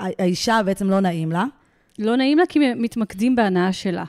[0.00, 1.44] האישה בעצם לא נעים לה.
[1.98, 4.04] לא נעים לה כי מתמקדים בהנאה שלה.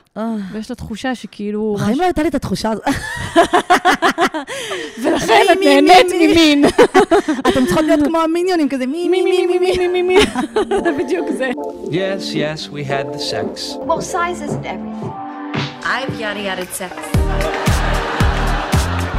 [0.52, 1.76] ויש לה תחושה שכאילו...
[1.78, 2.84] בחיים לא הייתה לי את התחושה הזאת.
[5.02, 6.64] ולכן את נהנית ממין.
[7.48, 10.18] אתם צריכות להיות כמו המיניונים, כזה מי, מי, מי, מי, מי, מי, מי.
[10.84, 11.50] זה בדיוק זה.
[11.84, 13.76] Yes, yes, we had the sex.
[13.86, 15.12] Well, size isn't everything.
[15.84, 16.92] I've yada yada sex.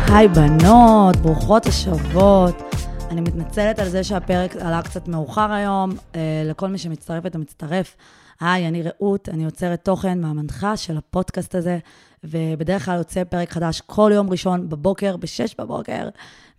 [0.08, 2.73] היי בנות, ברוכות השבות.
[3.14, 7.96] אני מתנצלת על זה שהפרק עלה קצת מאוחר היום, אה, לכל מי שמצטרפת ומצטרף.
[8.40, 11.78] היי, אני רעות, אני יוצרת תוכן והמנחה של הפודקאסט הזה,
[12.24, 16.10] ובדרך כלל יוצא פרק חדש כל יום ראשון בבוקר, ב-6 בבוקר,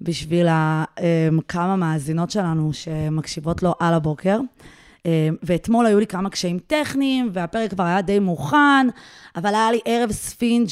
[0.01, 0.85] בשביל אה,
[1.49, 4.41] כמה מאזינות שלנו שמקשיבות לו על הבוקר.
[5.07, 8.87] אה, ואתמול היו לי כמה קשיים טכניים, והפרק כבר היה די מוכן,
[9.37, 10.71] אבל היה לי ערב ספינג',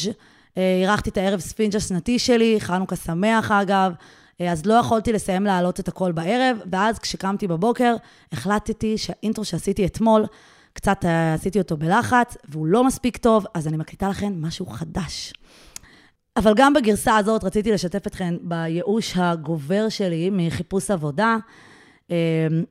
[0.59, 3.93] אה, אירחתי את הערב ספינג' השנתי שלי, חנוכה שמח אגב.
[4.41, 7.95] אז לא יכולתי לסיים להעלות את הכל בערב, ואז כשקמתי בבוקר,
[8.33, 10.27] החלטתי שהאינטרו שעשיתי אתמול,
[10.73, 11.05] קצת
[11.35, 15.33] עשיתי אותו בלחץ, והוא לא מספיק טוב, אז אני מקליטה לכם משהו חדש.
[16.37, 21.37] אבל גם בגרסה הזאת רציתי לשתף אתכם בייאוש הגובר שלי מחיפוש עבודה.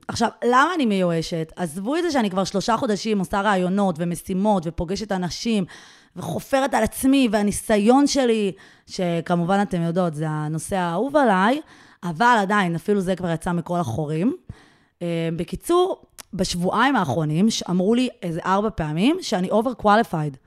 [0.08, 1.52] עכשיו, למה אני מיואשת?
[1.56, 5.66] עזבו את זה שאני כבר שלושה חודשים עושה רעיונות ומשימות ופוגשת אנשים
[6.16, 8.52] וחופרת על עצמי והניסיון שלי,
[8.88, 11.62] שכמובן אתם יודעות, זה הנושא האהוב עליי,
[12.04, 14.36] אבל עדיין, אפילו זה כבר יצא מכל החורים.
[15.36, 16.02] בקיצור,
[16.34, 20.38] בשבועיים האחרונים, אמרו לי איזה ארבע פעמים שאני over qualified.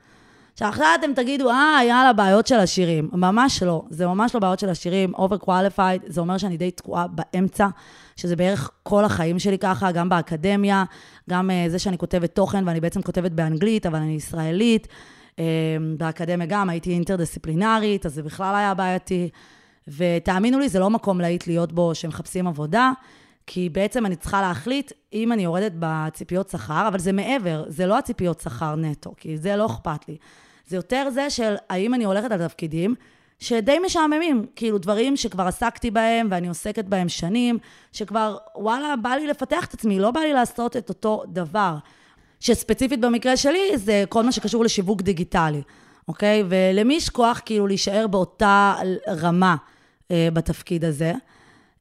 [0.55, 3.11] עכשיו אתם תגידו, אה, יאללה, בעיות של עשירים.
[3.13, 7.07] ממש לא, זה ממש לא בעיות של עשירים, over qualified, זה אומר שאני די תקועה
[7.07, 7.69] באמצע,
[8.17, 10.85] שזה בערך כל החיים שלי ככה, גם באקדמיה,
[11.31, 14.89] גם uh, זה שאני כותבת תוכן, ואני בעצם כותבת באנגלית, אבל אני ישראלית.
[15.97, 19.29] באקדמיה גם הייתי אינטרדיסציפלינרית, אז זה בכלל היה בעייתי.
[19.89, 22.93] ותאמינו לי, זה לא מקום להיט להיות בו שמחפשים עבודה.
[23.47, 27.99] כי בעצם אני צריכה להחליט אם אני יורדת בציפיות שכר, אבל זה מעבר, זה לא
[27.99, 30.17] הציפיות שכר נטו, כי זה לא אכפת לי.
[30.67, 32.95] זה יותר זה של האם אני הולכת על תפקידים
[33.39, 37.59] שדי משעממים, כאילו דברים שכבר עסקתי בהם ואני עוסקת בהם שנים,
[37.93, 41.75] שכבר, וואלה, בא לי לפתח את עצמי, לא בא לי לעשות את אותו דבר.
[42.45, 45.63] שספציפית במקרה שלי, זה כל מה שקשור לשיווק דיגיטלי,
[46.09, 46.45] אוקיי?
[46.49, 48.75] ולמי יש כוח כאילו להישאר באותה
[49.09, 49.57] רמה
[50.11, 51.13] אה, בתפקיד הזה?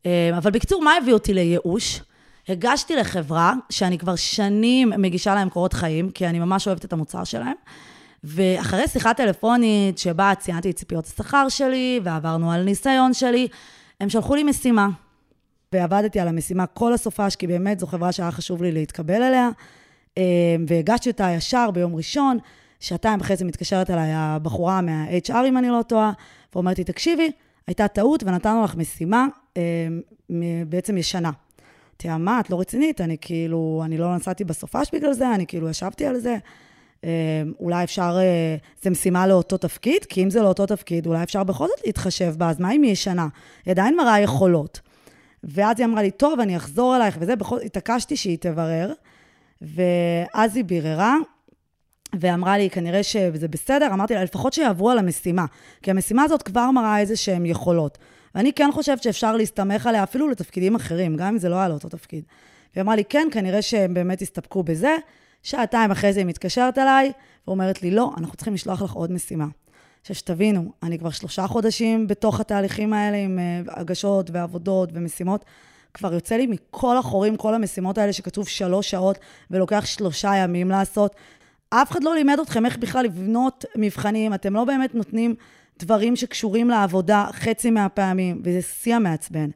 [0.06, 2.02] אה, אבל בקיצור, מה הביא אותי לייאוש?
[2.50, 7.24] הגשתי לחברה שאני כבר שנים מגישה להם קורות חיים, כי אני ממש אוהבת את המוצר
[7.24, 7.56] שלהם.
[8.24, 13.48] ואחרי שיחה טלפונית שבה ציינתי את ציפיות השכר שלי, ועברנו על ניסיון שלי,
[14.00, 14.90] הם שלחו לי משימה.
[15.74, 19.50] ועבדתי על המשימה כל הסופש, כי באמת זו חברה שהיה חשוב לי להתקבל אליה.
[20.18, 20.24] אה,
[20.68, 22.38] והגשתי אותה ישר ביום ראשון,
[22.80, 26.12] שעתיים אחרי זה מתקשרת אליי הבחורה מה-HR, אם אני לא טועה,
[26.56, 27.32] ואומרת לי, תקשיבי,
[27.68, 29.62] הייתה טעות ונתנו לך משימה אה,
[30.68, 31.32] בעצם ישנה.
[32.06, 33.02] אמרתי לה, מה, את לא רצינית?
[33.02, 36.38] אני כאילו, אני לא נסעתי בסופש בגלל זה, אני כאילו ישבתי על זה.
[37.04, 37.10] אה,
[37.60, 41.68] אולי אפשר, אה, זה משימה לאותו תפקיד, כי אם זה לאותו תפקיד, אולי אפשר בכל
[41.68, 43.28] זאת להתחשב בה, אז מה אם היא ישנה?
[43.66, 44.80] היא עדיין מראה יכולות.
[45.44, 48.94] ואז היא אמרה לי, טוב, אני אחזור אלייך וזה, בכל זאת התעקשתי שהיא תברר.
[49.64, 51.16] ואז היא ביררה,
[52.20, 55.46] ואמרה לי, כנראה שזה בסדר, אמרתי לה, לפחות שיעברו על המשימה,
[55.82, 57.98] כי המשימה הזאת כבר מראה איזה שהן יכולות.
[58.36, 61.90] ואני כן חושבת שאפשר להסתמך עליה אפילו לתפקידים אחרים, גם אם זה לא היה לאותו
[61.90, 62.24] תפקיד.
[62.74, 64.96] והיא אמרה לי, כן, כנראה שהם באמת הסתפקו בזה.
[65.44, 67.12] שעתיים אחרי זה היא מתקשרת אליי,
[67.48, 69.48] ואומרת לי, לא, אנחנו צריכים לשלוח לך עוד משימה.
[70.02, 75.46] עכשיו, שתבינו, אני כבר שלושה חודשים בתוך התהליכים האלה עם uh, הגשות ועבודות ומשימות.
[75.94, 79.18] כבר יוצא לי מכל החורים, כל המשימות האלה שכתוב שלוש שעות
[79.52, 81.16] ולוקח שלושה ימים לעשות.
[81.70, 85.36] אף אחד לא לימד אתכם איך בכלל לבנות מבחנים, אתם לא באמת נותנים
[85.80, 89.50] דברים שקשורים לעבודה חצי מהפעמים, וזה שיא המעצבן.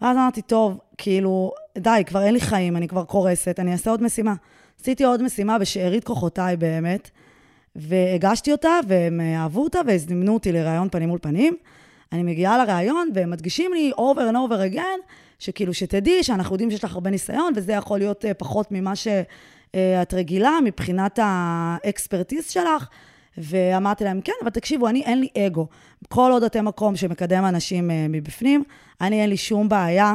[0.00, 4.02] ואז אמרתי, טוב, כאילו, די, כבר אין לי חיים, אני כבר קורסת, אני אעשה עוד
[4.02, 4.34] משימה.
[4.80, 7.10] עשיתי עוד משימה בשארית כוחותיי באמת,
[7.76, 11.56] והגשתי אותה, והם אהבו אותה, והזמנו אותי לראיון פנים מול פנים.
[12.12, 15.00] אני מגיעה לראיון, והם מדגישים לי over and over again,
[15.44, 20.14] שכאילו, שתדעי שאנחנו יודעים שיש לך הרבה ניסיון, וזה יכול להיות אה, פחות ממה שאת
[20.14, 22.88] רגילה מבחינת האקספרטיז שלך.
[23.38, 25.66] ואמרתי להם, כן, אבל תקשיבו, אני, אין לי אגו.
[26.08, 28.64] כל עוד אתם מקום שמקדם אנשים uh, מבפנים,
[29.00, 30.14] אני, אין לי שום בעיה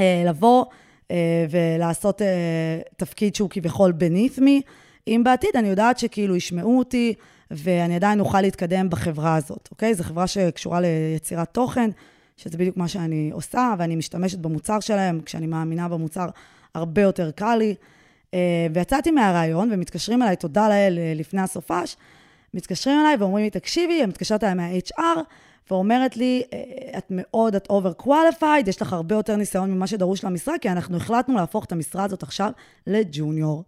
[0.00, 0.64] לבוא
[1.50, 2.22] ולעשות
[2.96, 4.70] תפקיד שהוא כביכול beneath me.
[5.08, 7.14] אם בעתיד אני יודעת שכאילו ישמעו אותי,
[7.50, 9.94] ואני עדיין אוכל להתקדם בחברה הזאת, אוקיי?
[9.94, 11.90] זו חברה שקשורה ליצירת תוכן,
[12.42, 16.26] שזה בדיוק מה שאני עושה, ואני משתמשת במוצר שלהם, כשאני מאמינה במוצר,
[16.74, 17.74] הרבה יותר קל לי.
[18.72, 21.96] ויצאתי מהרעיון, ומתקשרים אליי, תודה לאל, לפני הסופש,
[22.54, 25.18] מתקשרים אליי ואומרים לי, תקשיבי, הם מתקשרת אליי מה-HR,
[25.70, 30.24] ואומרת לי, "אה, את מאוד, את over qualified, יש לך הרבה יותר ניסיון ממה שדרוש
[30.24, 32.50] למשרה, כי אנחנו החלטנו להפוך את המשרה הזאת עכשיו
[32.86, 33.64] לג'וניור.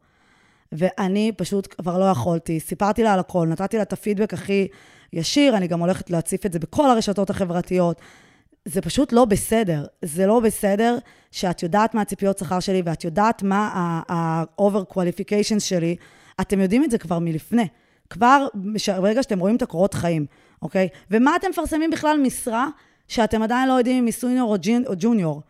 [0.73, 2.61] ואני פשוט כבר לא יכולתי.
[2.61, 4.69] סיפרתי לה על הכל, נתתי לה את הפידבק הכי
[5.13, 8.01] ישיר, אני גם הולכת להציף את זה בכל הרשתות החברתיות.
[8.65, 9.85] זה פשוט לא בסדר.
[10.03, 10.99] זה לא בסדר
[11.31, 13.69] שאת יודעת מה הציפיות שכר שלי ואת יודעת מה
[14.09, 15.97] ה-over qualifications שלי.
[16.41, 17.67] אתם יודעים את זה כבר מלפני.
[18.11, 18.47] כבר
[19.01, 20.27] ברגע שאתם רואים את הקורות חיים,
[20.63, 20.89] אוקיי?
[21.11, 22.69] ולמה אתם מפרסמים בכלל משרה
[23.09, 25.43] שאתם עדיין לא יודעים אם היא senior או, ג'ין, או junior?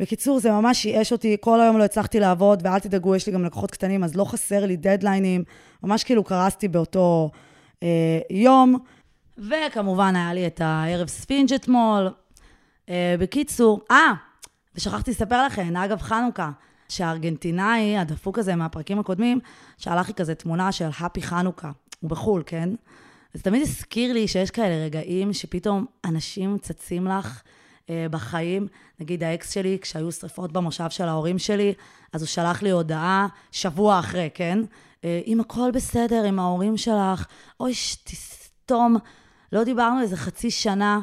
[0.00, 3.44] בקיצור, זה ממש ייאש אותי, כל היום לא הצלחתי לעבוד, ואל תדאגו, יש לי גם
[3.44, 5.44] לקוחות קטנים, אז לא חסר לי דדליינים.
[5.82, 7.30] ממש כאילו קרסתי באותו
[7.82, 8.78] אה, יום.
[9.38, 12.08] וכמובן, היה לי את הערב ספינג' אתמול.
[12.88, 14.12] אה, בקיצור, אה,
[14.74, 16.50] ושכחתי לספר לכם, אגב חנוכה,
[16.88, 19.40] שהארגנטינאי, הדפוק הזה מהפרקים הקודמים,
[19.78, 21.70] שלח לי כזה תמונה של הפי חנוכה.
[22.00, 22.68] הוא בחו"ל, כן?
[23.34, 27.42] זה תמיד הזכיר לי שיש כאלה רגעים שפתאום אנשים צצים לך
[27.90, 28.66] אה, בחיים.
[29.00, 31.74] נגיד האקס שלי, כשהיו שריפות במושב של ההורים שלי,
[32.12, 34.58] אז הוא שלח לי הודעה שבוע אחרי, כן?
[35.04, 37.26] אה, אם הכל בסדר עם ההורים שלך,
[37.60, 37.72] אוי,
[38.04, 38.96] תסתום.
[39.52, 41.00] לא דיברנו איזה חצי שנה,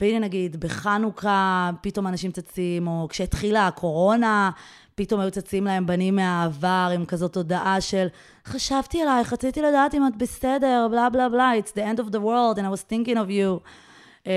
[0.00, 4.50] והנה נגיד, בחנוכה פתאום אנשים צצים, או כשהתחילה הקורונה,
[4.94, 8.06] פתאום היו צצים להם בנים מהעבר עם כזאת הודעה של
[8.46, 12.18] חשבתי עלייך, רציתי לדעת אם את בסדר, בלה בלה בלה, it's the end of the
[12.18, 13.68] world and I was thinking of you.
[14.24, 14.28] Um,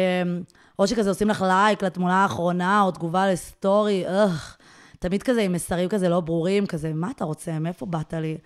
[0.79, 4.57] או שכזה עושים לך לייק לתמונה האחרונה, או תגובה לסטורי, אך,
[4.99, 8.37] תמיד כזה עם מסרים כזה לא ברורים, כזה, מה אתה רוצה, מאיפה באת לי?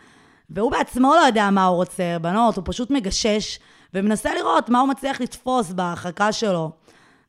[0.50, 3.60] והוא בעצמו לא יודע מה הוא רוצה, בנות, הוא פשוט מגשש
[3.94, 6.72] ומנסה לראות מה הוא מצליח לתפוס בהרחקה שלו.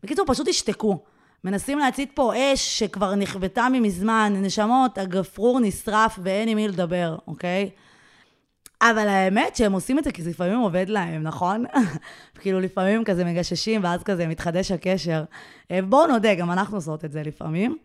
[0.02, 0.98] בקיצור, פשוט תשתקו.
[1.44, 7.70] מנסים להצית פה אש שכבר נכבתה ממזמן, נשמות, הגפרור נשרף ואין עם מי לדבר, אוקיי?
[8.82, 11.64] אבל האמת שהם עושים את זה כי זה לפעמים עובד להם, נכון?
[12.40, 15.24] כאילו לפעמים כזה מגששים ואז כזה מתחדש הקשר.
[15.70, 17.76] אה, בואו נודה, גם אנחנו עושות את זה לפעמים.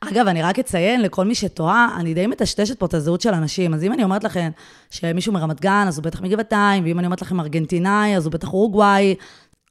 [0.00, 3.74] אגב, אני רק אציין לכל מי שתוהה, אני די מטשטשת פה את הזהות של אנשים.
[3.74, 4.50] אז אם אני אומרת לכם
[4.90, 8.48] שמישהו מרמת גן, אז הוא בטח מגבעתיים, ואם אני אומרת לכם ארגנטינאי, אז הוא בטח
[8.48, 9.14] אורוגוואי,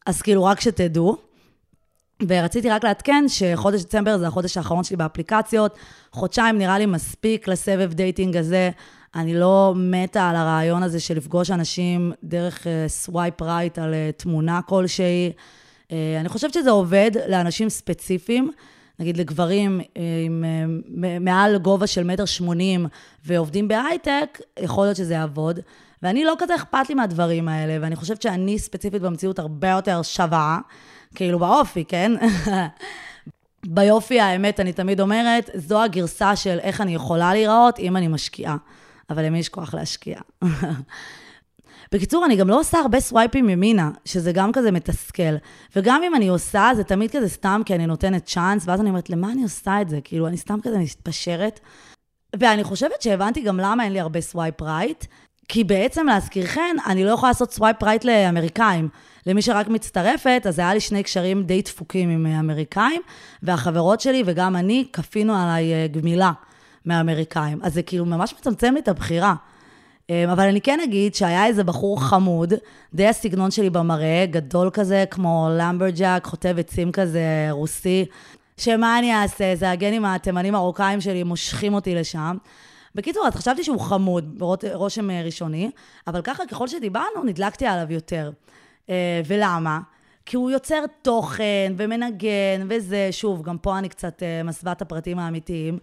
[0.05, 1.26] אז כאילו רק שתדעו.
[2.27, 5.77] ורציתי רק לעדכן שחודש דצמבר זה החודש האחרון שלי באפליקציות.
[6.11, 8.69] חודשיים נראה לי מספיק לסבב dating הזה.
[9.15, 14.61] אני לא מתה על הרעיון הזה של לפגוש אנשים דרך swipe right על אה, תמונה
[14.65, 15.31] כלשהי.
[15.87, 18.51] אה, אני חושבת שזה עובד לאנשים ספציפיים.
[18.99, 22.87] נגיד לגברים אה, עם אה, מעל גובה של מטר שמונים
[23.25, 25.59] ועובדים בהייטק, יכול להיות שזה יעבוד.
[26.03, 30.59] ואני לא כזה אכפת לי מהדברים האלה, ואני חושבת שאני ספציפית במציאות הרבה יותר שווה.
[31.17, 32.11] כאילו באופי, כן?
[33.65, 38.57] ביופי, האמת, אני תמיד אומרת, זו הגרסה של איך אני יכולה להיראות אם אני משקיעה.
[39.09, 40.19] אבל למי יש כוח להשקיע?
[41.91, 45.35] בקיצור, אני גם לא עושה הרבה סווייפים ימינה, שזה גם כזה מתסכל.
[45.75, 49.09] וגם אם אני עושה, זה תמיד כזה סתם כי אני נותנת צ'אנס, ואז אני אומרת,
[49.09, 49.99] למה אני עושה את זה?
[50.03, 51.59] כאילו, אני סתם כזה מתפשרת.
[52.39, 55.05] ואני חושבת שהבנתי גם למה אין לי הרבה swipe right,
[55.47, 58.89] כי בעצם, להזכירכן, אני לא יכולה לעשות swipe right לאמריקאים.
[59.25, 63.01] למי שרק מצטרפת, אז היה לי שני קשרים די דפוקים עם אמריקאים,
[63.43, 66.31] והחברות שלי וגם אני כפינו עליי אה, גמילה
[66.85, 67.59] מאמריקאים.
[67.63, 69.35] אז זה כאילו ממש מצמצם לי את הבחירה.
[70.09, 72.53] אה, אבל אני כן אגיד שהיה איזה בחור חמוד,
[72.93, 78.05] די הסגנון שלי במראה, גדול כזה, כמו lumberjack, חוטב עצים כזה, רוסי,
[78.57, 79.55] שמה אני אעשה?
[79.55, 82.37] זה הגנים התימנים מרוקאים שלי מושכים אותי לשם.
[82.97, 85.71] בקיצור, אז חשבתי שהוא חמוד, ברושם אה, ראשוני,
[86.07, 88.31] אבל ככה, ככל שדיברנו, נדלקתי עליו יותר.
[88.89, 89.79] אה, ולמה?
[90.25, 95.19] כי הוא יוצר תוכן ומנגן וזה, שוב, גם פה אני קצת אה, מסווה את הפרטים
[95.19, 95.79] האמיתיים.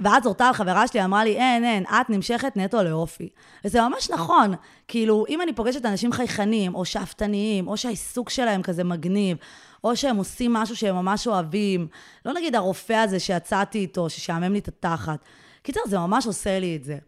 [0.00, 3.28] ואז אורטל, חברה שלי, אמרה לי, אין, אין, את נמשכת נטו לאופי.
[3.64, 4.54] וזה ממש נכון.
[4.88, 9.36] כאילו, אם אני פוגשת אנשים חייכנים, או שאפתניים, או שהעיסוק שלהם כזה מגניב,
[9.84, 11.88] או שהם עושים משהו שהם ממש אוהבים,
[12.26, 15.18] לא נגיד הרופא הזה שיצאתי איתו, ששעמם לי את התחת.
[15.62, 16.98] קיצר, זה ממש עושה לי את זה.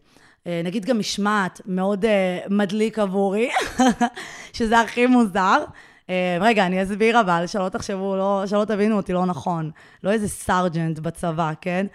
[0.63, 2.07] נגיד גם משמעת, מאוד uh,
[2.49, 3.49] מדליק עבורי,
[4.53, 5.63] שזה הכי מוזר.
[6.07, 9.71] Uh, רגע, אני אסביר אבל, שלא תחשבו, לא, שלא תבינו אותי לא נכון.
[10.03, 11.85] לא איזה סארג'נט בצבא, כן?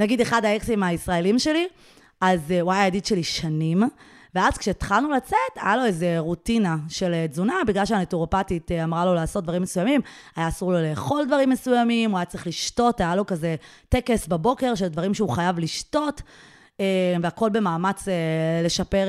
[0.00, 1.68] נגיד אחד האקסים הישראלים שלי,
[2.20, 3.82] אז הוא היה ידיד שלי שנים,
[4.34, 9.44] ואז כשהתחלנו לצאת, היה לו איזה רוטינה של תזונה, בגלל שהנטורופטית uh, אמרה לו לעשות
[9.44, 10.00] דברים מסוימים,
[10.36, 13.56] היה אסור לו לאכול דברים מסוימים, הוא היה צריך לשתות, היה לו כזה
[13.88, 16.22] טקס בבוקר של דברים שהוא חייב לשתות.
[17.22, 18.08] והכל במאמץ
[18.64, 19.06] לשפר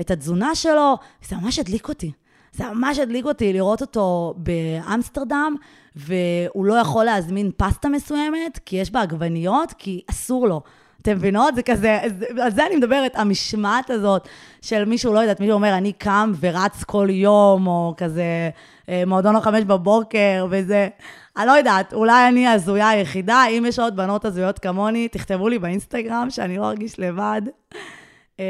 [0.00, 2.12] את התזונה שלו, זה ממש הדליק אותי.
[2.52, 5.56] זה ממש הדליק אותי לראות אותו באמסטרדם,
[5.96, 10.62] והוא לא יכול להזמין פסטה מסוימת, כי יש בה עגבניות, כי אסור לו.
[11.02, 11.54] אתם מבינות?
[11.54, 14.28] זה כזה, זה- על זה אני מדברת, המשמעת הזאת
[14.62, 18.50] של מישהו, לא יודעת, מישהו אומר, אני קם ורץ כל יום, או כזה
[18.88, 20.88] אה, מועדון החמש בבוקר, וזה...
[21.36, 25.58] אני לא יודעת, אולי אני ההזויה היחידה, אם יש עוד בנות הזויות כמוני, תכתבו לי
[25.58, 27.42] באינסטגרם, שאני לא ארגיש לבד.
[28.38, 28.44] אמ,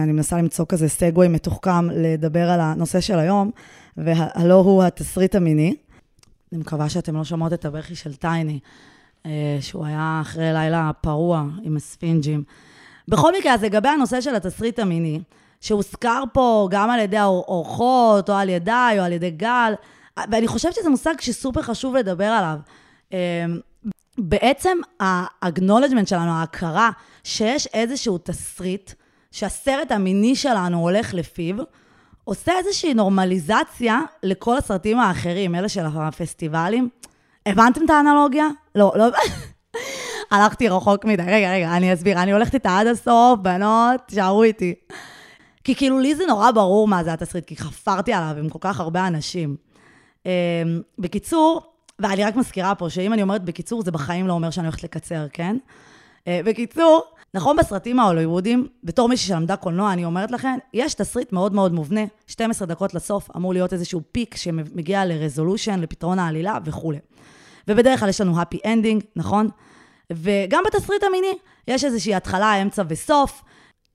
[0.00, 3.50] אני מנסה למצוא כזה סגווי מתוחכם לדבר על הנושא של היום,
[3.96, 5.74] והלא הוא התסריט המיני.
[6.52, 8.58] אני מקווה שאתם לא שומעות את הבכי של טייני,
[9.60, 12.42] שהוא היה אחרי לילה פרוע עם הספינג'ים.
[13.08, 15.20] בכל מקרה, אז לגבי הנושא של התסריט המיני,
[15.60, 19.74] שהוזכר פה גם על ידי האורחות, או על ידיי, או על ידי גל,
[20.30, 22.56] ואני חושבת שזה מושג שסופר חשוב לדבר עליו.
[23.12, 23.44] אה,
[24.18, 26.90] בעצם ה-acknowledgement שלנו, ההכרה
[27.24, 28.92] שיש איזשהו תסריט,
[29.32, 31.56] שהסרט המיני שלנו הולך לפיו,
[32.24, 36.88] עושה איזושהי נורמליזציה לכל הסרטים האחרים, אלה של הפסטיבלים.
[37.46, 38.48] הבנתם את האנלוגיה?
[38.74, 39.06] לא, לא...
[40.30, 41.22] הלכתי רחוק מדי.
[41.22, 42.22] רגע, רגע, אני אסביר.
[42.22, 44.74] אני הולכת איתה עד הסוף, בנות, שערו איתי.
[45.64, 48.80] כי כאילו, לי זה נורא ברור מה זה התסריט, כי חפרתי עליו עם כל כך
[48.80, 49.56] הרבה אנשים.
[50.26, 50.30] אמ,
[50.98, 51.62] בקיצור,
[51.98, 55.26] ואני רק מזכירה פה, שאם אני אומרת בקיצור, זה בחיים לא אומר שאני הולכת לקצר,
[55.32, 55.56] כן?
[56.28, 57.02] אה, בקיצור,
[57.34, 62.00] נכון בסרטים ההוליוודים, בתור מישהי שלמדה קולנוע, אני אומרת לכם, יש תסריט מאוד מאוד מובנה,
[62.26, 66.98] 12 דקות לסוף אמור להיות איזשהו פיק שמגיע לרזולושן, לפתרון העלילה וכולי.
[67.68, 69.48] ובדרך כלל יש לנו happy ending, נכון?
[70.12, 71.38] וגם בתסריט המיני,
[71.68, 73.42] יש איזושהי התחלה, אמצע וסוף.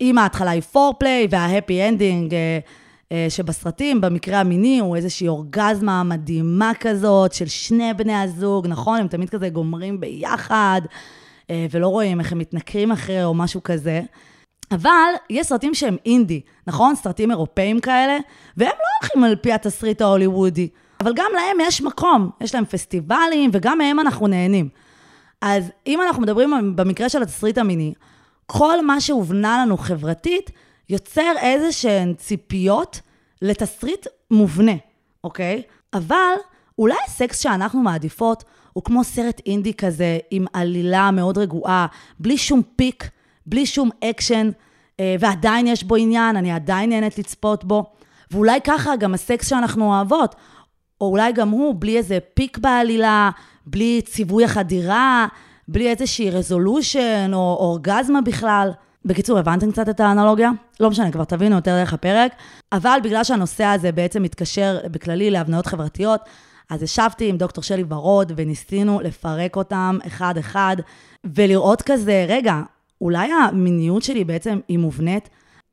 [0.01, 2.59] אם ההתחלה היא foreplay וה happy ending אה,
[3.11, 8.99] אה, שבסרטים, במקרה המיני, הוא איזושהי אורגזמה מדהימה כזאת של שני בני הזוג, נכון?
[8.99, 10.81] הם תמיד כזה גומרים ביחד,
[11.49, 14.01] אה, ולא רואים איך הם מתנכרים אחרי או משהו כזה.
[14.71, 16.95] אבל יש סרטים שהם אינדי, נכון?
[16.95, 18.17] סרטים אירופאים כאלה,
[18.57, 20.69] והם לא הולכים על פי התסריט ההוליוודי.
[20.99, 24.69] אבל גם להם יש מקום, יש להם פסטיבלים, וגם מהם אנחנו נהנים.
[25.41, 27.93] אז אם אנחנו מדברים במקרה של התסריט המיני,
[28.45, 30.51] כל מה שהובנה לנו חברתית
[30.89, 33.01] יוצר איזה שהן ציפיות
[33.41, 34.75] לתסריט מובנה,
[35.23, 35.61] אוקיי?
[35.93, 36.33] אבל
[36.79, 41.85] אולי הסקס שאנחנו מעדיפות הוא כמו סרט אינדי כזה, עם עלילה מאוד רגועה,
[42.19, 43.09] בלי שום peak,
[43.45, 44.49] בלי שום אקשן,
[44.99, 47.83] אה, ועדיין יש בו עניין, אני עדיין נהנית לצפות בו.
[48.31, 50.35] ואולי ככה גם הסקס שאנחנו אוהבות,
[51.01, 53.29] או אולי גם הוא, בלי איזה פיק בעלילה,
[53.65, 55.27] בלי ציווי החדירה,
[55.67, 58.71] בלי איזושהי רזולושן או אורגזמה בכלל.
[59.05, 60.51] בקיצור, הבנתם קצת את האנלוגיה?
[60.79, 62.31] לא משנה, כבר תבינו יותר דרך הפרק.
[62.71, 66.21] אבל בגלל שהנושא הזה בעצם מתקשר בכללי להבניות חברתיות,
[66.69, 70.77] אז ישבתי עם דוקטור שלי ורוד וניסינו לפרק אותם אחד-אחד,
[71.23, 72.61] ולראות כזה, רגע,
[73.01, 75.29] אולי המיניות שלי בעצם היא מובנית?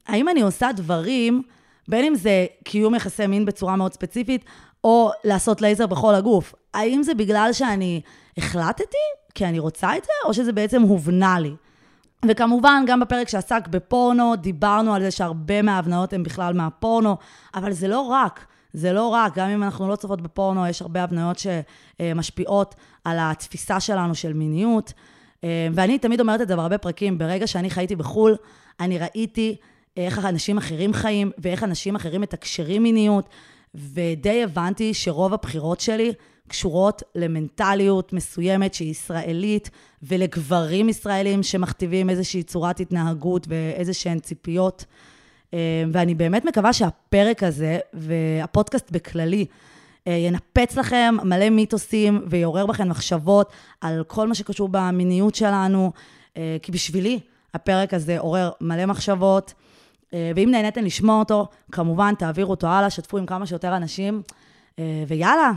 [0.07, 1.43] האם אני עושה דברים,
[1.89, 4.45] בין אם זה קיום יחסי מין בצורה מאוד ספציפית,
[4.85, 6.55] או לעשות לייזר בכל הגוף?
[6.75, 8.01] האם זה בגלל שאני
[8.37, 8.97] החלטתי,
[9.35, 11.55] כי אני רוצה את זה, או שזה בעצם הובנה לי?
[12.29, 17.17] וכמובן, גם בפרק שעסק בפורנו, דיברנו על זה שהרבה מההבניות הן בכלל מהפורנו,
[17.55, 18.47] אבל זה לא רק.
[18.73, 22.75] זה לא רק, גם אם אנחנו לא צופות בפורנו, יש הרבה הבניות שמשפיעות
[23.05, 24.93] על התפיסה שלנו של מיניות.
[25.47, 28.37] ואני תמיד אומרת את זה בהרבה פרקים, ברגע שאני חייתי בחו"ל,
[28.81, 29.57] אני ראיתי
[29.97, 33.29] איך אנשים אחרים חיים, ואיך אנשים אחרים מתקשרים מיניות,
[33.75, 36.13] ודי הבנתי שרוב הבחירות שלי
[36.49, 39.71] קשורות למנטליות מסוימת שהיא ישראלית,
[40.03, 44.85] ולגברים ישראלים שמכתיבים איזושהי צורת התנהגות ואיזשהן ציפיות.
[45.93, 49.47] ואני באמת מקווה שהפרק הזה, והפודקאסט בכללי,
[50.07, 55.93] ינפץ לכם מלא מיתוסים ויעורר בכם מחשבות על כל מה שקשור במיניות שלנו,
[56.35, 57.21] כי בשבילי
[57.55, 59.55] הפרק הזה עורר מלא מחשבות.
[60.13, 64.23] ואם נהניתם לשמוע אותו, כמובן תעבירו אותו הלאה, שתפו עם כמה שיותר אנשים,
[65.09, 65.53] ויאללה.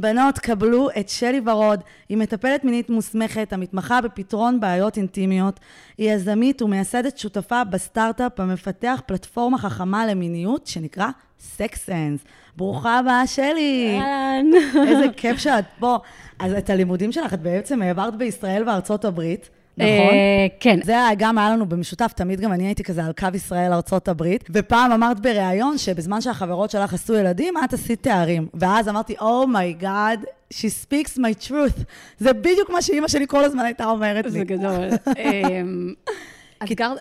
[0.00, 5.60] בנות, קבלו את שלי ורוד, היא מטפלת מינית מוסמכת המתמחה בפתרון בעיות אינטימיות.
[5.98, 11.08] היא יזמית ומייסדת שותפה בסטארט-אפ המפתח פלטפורמה חכמה למיניות שנקרא
[11.40, 12.20] סקסנס.
[12.56, 13.98] ברוכה הבאה, שלי.
[14.00, 14.46] אהלן.
[14.88, 15.96] איזה כיף שאת פה.
[16.38, 19.50] אז את הלימודים שלך את בעצם העברת בישראל וארצות הברית.
[19.78, 20.14] נכון?
[20.14, 20.80] אה, כן.
[20.84, 24.44] זה גם היה לנו במשותף, תמיד גם אני הייתי כזה על קו ישראל ארצות הברית,
[24.50, 28.48] ופעם אמרת בריאיון שבזמן שהחברות שלך עשו ילדים, את עשית תארים.
[28.54, 31.82] ואז אמרתי, oh my God, oh she speaks my truth.
[32.18, 34.30] זה בדיוק מה שאימא שלי כל הזמן הייתה אומרת לי.
[34.30, 34.88] זה גדול.
[35.18, 35.94] אמ,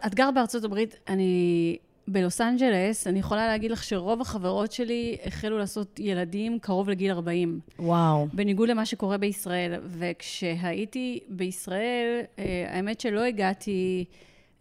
[0.06, 5.58] את גרת בארצות הברית, אני בלוס אנג'לס, אני יכולה להגיד לך שרוב החברות שלי החלו
[5.58, 7.60] לעשות ילדים קרוב לגיל 40.
[7.80, 8.28] וואו.
[8.34, 9.74] בניגוד למה שקורה בישראל.
[9.86, 14.06] וכשהייתי בישראל, אה, האמת שלא הגעתי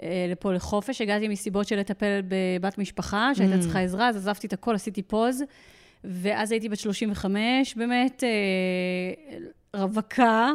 [0.02, 4.52] אה, לפה לחופש, הגעתי מסיבות של לטפל בבת משפחה שהייתה צריכה עזרה, אז עזבתי את
[4.52, 5.42] הכל, עשיתי פוז,
[6.04, 10.52] ואז הייתי בת 35, באמת אה, רווקה.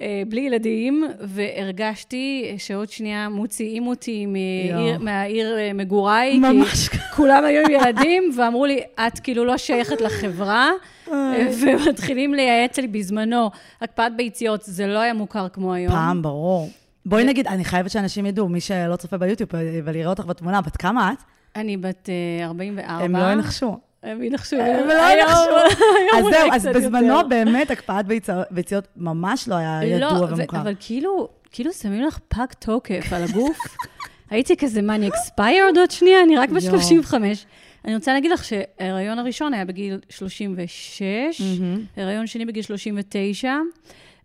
[0.00, 4.98] אה, בלי ילדים, והרגשתי שעוד שנייה מוציאים אותי מעיר.
[4.98, 6.38] מהעיר אה, מגוריי.
[6.38, 10.70] ממש כי כולם היו עם ילדים, ואמרו לי, את כאילו לא שייכת לחברה,
[11.12, 13.50] אה, ומתחילים לייעץ לי בזמנו.
[13.80, 15.92] הקפאת ביציות, זה לא היה מוכר כמו היום.
[15.92, 16.70] פעם, ברור.
[17.06, 19.50] בואי נגיד, אני חייבת שאנשים ידעו, מי שלא צופה ביוטיוב
[19.84, 21.18] ולראה אותך בתמונה, בת כמה את?
[21.56, 22.08] אני בת
[22.40, 23.04] אה, 44.
[23.04, 23.78] הם לא ינחשו.
[24.02, 24.56] הם ינחשו.
[24.56, 25.76] הם לא היום- ינחשו.
[26.18, 27.28] אז זהו, אז בזמנו.
[27.28, 28.06] באמת הקפאת
[28.50, 30.60] ביציות- ממש לא היה לא, ידוע ומוכר.
[30.60, 33.58] אבל כאילו, כאילו שמים לך פג תוקף על הגוף.
[34.30, 36.22] הייתי כזה, מה, אני expired עוד שנייה?
[36.22, 36.80] אני רק בת יואו.
[36.80, 37.46] 35.
[37.84, 41.80] אני רוצה להגיד לך שההיריון הראשון היה בגיל 36, מהמם.
[41.96, 43.52] הריון שני בגיל 39,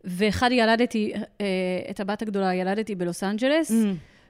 [0.03, 1.45] ואחד ילדתי, אה,
[1.89, 3.73] את הבת הגדולה ילדתי בלוס אנג'לס, Mm.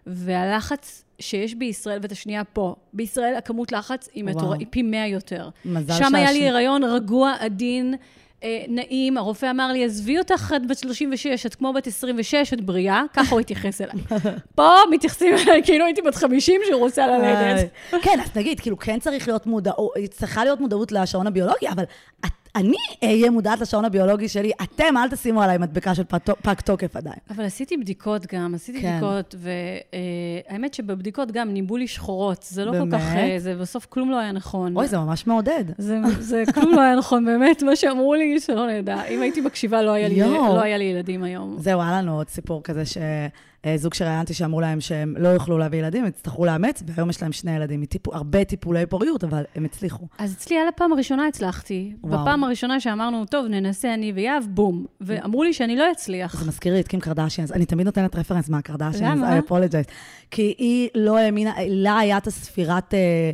[0.07, 4.23] והלחץ שיש בישראל, ואת השנייה פה, בישראל הכמות לחץ היא.
[4.23, 5.49] מטורפת, היא פי 100 יותר.
[5.65, 7.95] מזל שם היה לי הריון רגוע, עדין,
[8.43, 9.17] אה, נעים.
[9.17, 13.03] הרופא אמר לי, עזבי אותך, את בת 36, את כמו בת 26, את בריאה.
[13.13, 13.95] ככה הוא התייחס אליי.
[14.55, 17.69] פה מתייחסים אליי כאילו הייתי בת 50 שהוא רוצה ללדת.
[18.01, 21.83] כן, אז נגיד, כאילו, כן צריך להיות מודעות, צריכה להיות מודעות לשעון הביולוגי, אבל
[22.25, 26.95] את- אני אהיה מודעת לשעון הביולוגי שלי, אתם אל תשימו עליי מדבקה של פג- תוקף
[26.95, 27.15] עדיין.
[27.29, 28.91] אבל עשיתי בדיקות גם, עשיתי כן.
[28.97, 29.35] בדיקות,
[30.49, 32.43] והאמת שבבדיקות גם ניבאו לי שחורות.
[32.49, 32.93] זה לא כל באמת?
[32.93, 34.75] כך, אה, זה בסוף כלום לא היה נכון.
[34.77, 35.63] אוי, זה ממש מעודד.
[35.77, 39.03] זה, זה כלום לא היה נכון, באמת, מה שאמרו לי, שלא נדע.
[39.03, 40.19] אם הייתי מקשיבה, לא היה לי.
[40.19, 41.55] לא היה לי ילדים היום.
[41.59, 42.83] זהו, היה לנו עוד סיפור כזה
[43.67, 47.55] שזוג שראיינתי שאמרו להם שהם לא יוכלו להביא ילדים, יצטרכו לאמץ, והיום יש להם שני
[47.55, 50.07] ילדים, מטיפו- הרבה טיפולי פוריות, אבל הם הצליחו.
[50.17, 51.93] אז אצלי על הפעם הראשונה הצלחתי.
[52.03, 52.21] וואו.
[52.21, 54.85] בפעם הראשונה שאמרנו, טוב, ננסה אני ויהב, בום.
[55.01, 56.39] ואמרו לי שאני לא אצליח.
[56.39, 59.21] זה מזכיר לי את קים קרדשיאנס, אני תמיד נותנת רפרנס מהקרדשיאנס?
[59.21, 59.91] I apologize.
[60.31, 63.31] כי היא לא האמינה, לה היה את הספירת אה, אה,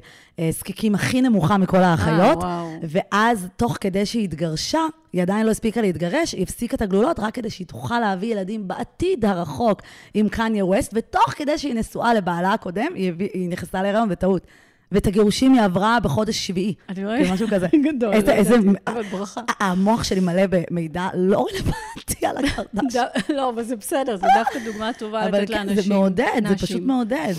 [0.51, 2.65] זקיקים הכי נמוכה מכל האחיות, אה.
[2.83, 4.79] ואז, תוך כדי שהיא התגרשה,
[5.13, 8.67] היא עדיין לא הספיקה להתגרש, היא הפסיקה את הגלולות רק כדי שהיא תוכל להביא ילדים
[8.67, 9.81] בעתיד הרחוק
[10.13, 14.47] עם קניה ווסט, ותוך כדי שהיא נשואה לבעלה הקודם, היא, היא נכנסה להיריון בטעות.
[14.91, 16.73] ואת הגירושים היא עברה בחודש שביעי.
[16.89, 17.67] אני לא כאילו, משהו כזה.
[17.95, 18.13] גדול.
[18.13, 18.55] איזה- איזה-
[18.87, 19.41] אבל ברכה.
[19.59, 22.95] המוח שלי מלא במידע לא רלוונטי על הקרדש.
[23.37, 25.83] לא, אבל זה בסדר, זה דווקא דוגמה טובה אבל לתת כן, לאנשים.
[25.83, 26.55] זה מעודד, זה.
[26.55, 27.33] פשוט מעודד.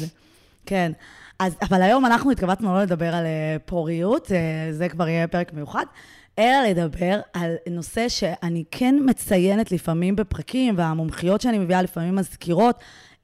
[0.66, 0.92] כן.
[1.38, 5.52] אז, אבל היום אנחנו התכווצנו לא לדבר על אה, פוריות, אה, זה כבר יהיה פרק
[5.52, 5.84] מיוחד,
[6.38, 12.76] אלא לדבר על נושא שאני כן מציינת לפעמים בפרקים, והמומחיות שאני מביאה לפעמים מזכירות,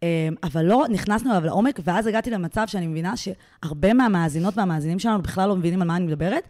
[0.02, 5.22] אה, אבל לא נכנסנו אליו לעומק, ואז הגעתי למצב שאני מבינה שהרבה מהמאזינות והמאזינים שלנו
[5.22, 6.48] בכלל לא מבינים על מה אני מדברת,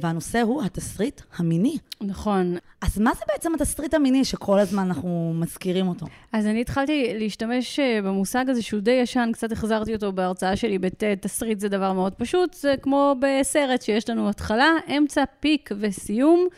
[0.00, 1.78] והנושא הוא התסריט המיני.
[2.00, 2.56] נכון.
[2.80, 6.06] אז מה זה בעצם התסריט המיני שכל הזמן אנחנו מזכירים אותו?
[6.32, 10.78] אז אני התחלתי להשתמש אה, במושג הזה שהוא די ישן, קצת החזרתי אותו בהרצאה שלי
[10.78, 16.48] בט', תסריט זה דבר מאוד פשוט, זה כמו בסרט שיש לנו התחלה, אמצע, פיק וסיום.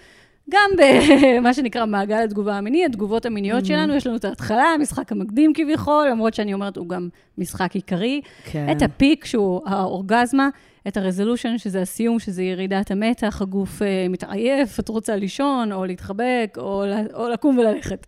[0.51, 5.53] גם במה שנקרא מעגל התגובה המיני, התגובות המיניות שלנו, יש לנו את ההתחלה, המשחק המקדים
[5.55, 8.21] כביכול, למרות שאני אומרת, הוא גם משחק עיקרי.
[8.45, 8.67] כן.
[8.73, 10.49] את הפיק, שהוא האורגזמה,
[10.89, 16.57] את הרזולושן, שזה הסיום, שזה ירידת המתח, הגוף אה, מתעייף, את רוצה לישון, או להתחבק,
[16.57, 18.07] או, או לקום וללכת.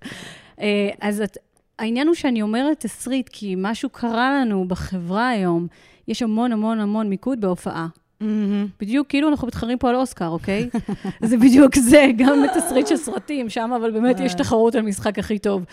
[0.61, 1.39] אה, אז את,
[1.79, 5.67] העניין הוא שאני אומרת תסריט, כי משהו קרה לנו בחברה היום.
[6.09, 7.89] יש המון המון המון מיקוד בהופעה.
[8.21, 8.67] מהמם.
[8.81, 10.69] בדיוק כאילו אנחנו מתחרים פה על אוסקר, אוקיי?
[11.23, 15.39] זה בדיוק זה, גם בתסריט של סרטים, שם אבל באמת יש תחרות על משחק הכי
[15.39, 15.65] טוב.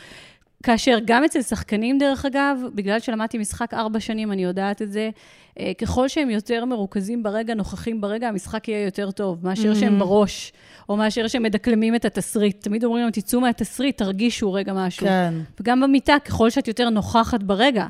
[0.63, 5.09] כאשר גם אצל שחקנים, דרך אגב, בגלל שלמדתי משחק ארבע שנים, אני יודעת את זה,
[5.59, 10.53] אה, ככל שהם יותר מרוכזים ברגע, נוכחים ברגע, המשחק יהיה יותר טוב, מאשר שהם בראש,
[10.89, 12.63] או מאשר שהם מדקלמים את התסריט.
[12.63, 15.05] תמיד אומרים להם, תצאו מהתסריט, תרגישו רגע משהו.
[15.07, 15.33] כן.
[15.59, 17.85] וגם במיטה, ככל שאת יותר נוכחת ברגע.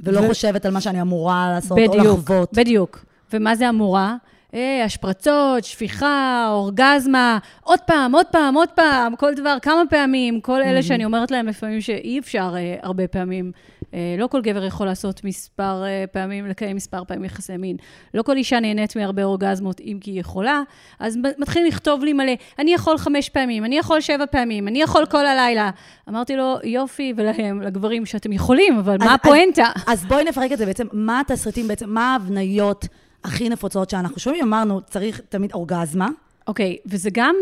[0.00, 2.52] ולא ו- חושבת על מה שאני אמורה לעשות או בדיוק, לחוות.
[2.52, 3.04] בדיוק.
[3.32, 4.16] ומה זה אמורה?
[4.54, 10.62] אה, השפרצות, שפיכה, אורגזמה, עוד פעם, עוד פעם, עוד פעם, כל דבר, כמה פעמים, כל
[10.62, 13.52] אלה שאני אומרת להם לפעמים שאי אפשר אה, הרבה פעמים.
[13.94, 17.76] אה, לא כל גבר יכול לעשות מספר אה, פעמים, לקיים מספר פעמים יחסי מין.
[18.14, 20.62] לא כל אישה נהנית מהרבה אורגזמות, אם כי היא יכולה.
[20.98, 25.06] אז מתחילים לכתוב לי מלא, אני יכול חמש פעמים, אני יכול שבע פעמים, אני יכול
[25.06, 25.70] כל הלילה.
[26.08, 29.66] אמרתי לו, יופי, ולהם, לגברים, שאתם יכולים, אבל אז- מה הפואנטה?
[29.86, 32.86] אז בואי נפרק את זה בעצם, מה התסריטים בעצם, מה ההבניות
[33.24, 34.44] הכי נפוצות שאנחנו שומעים?
[34.44, 36.08] אמרנו, צריך תמיד אורגזמה.
[36.46, 37.36] אוקיי, וזה גם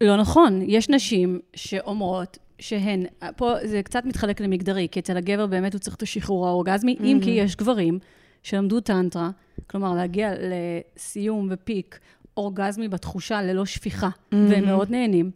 [0.00, 0.62] לא נכון.
[0.66, 3.04] יש נשים שאומרות שהן,
[3.36, 7.18] פה זה קצת מתחלק למגדרי, כי אצל הגבר באמת הוא צריך את השחרור האורגזמי, אם
[7.22, 7.98] כי יש גברים
[8.42, 9.30] שלמדו טנטרה,
[9.66, 11.98] כלומר להגיע לסיום ופיק
[12.36, 15.30] אורגזמי בתחושה ללא שפיכה, והם מאוד נהנים.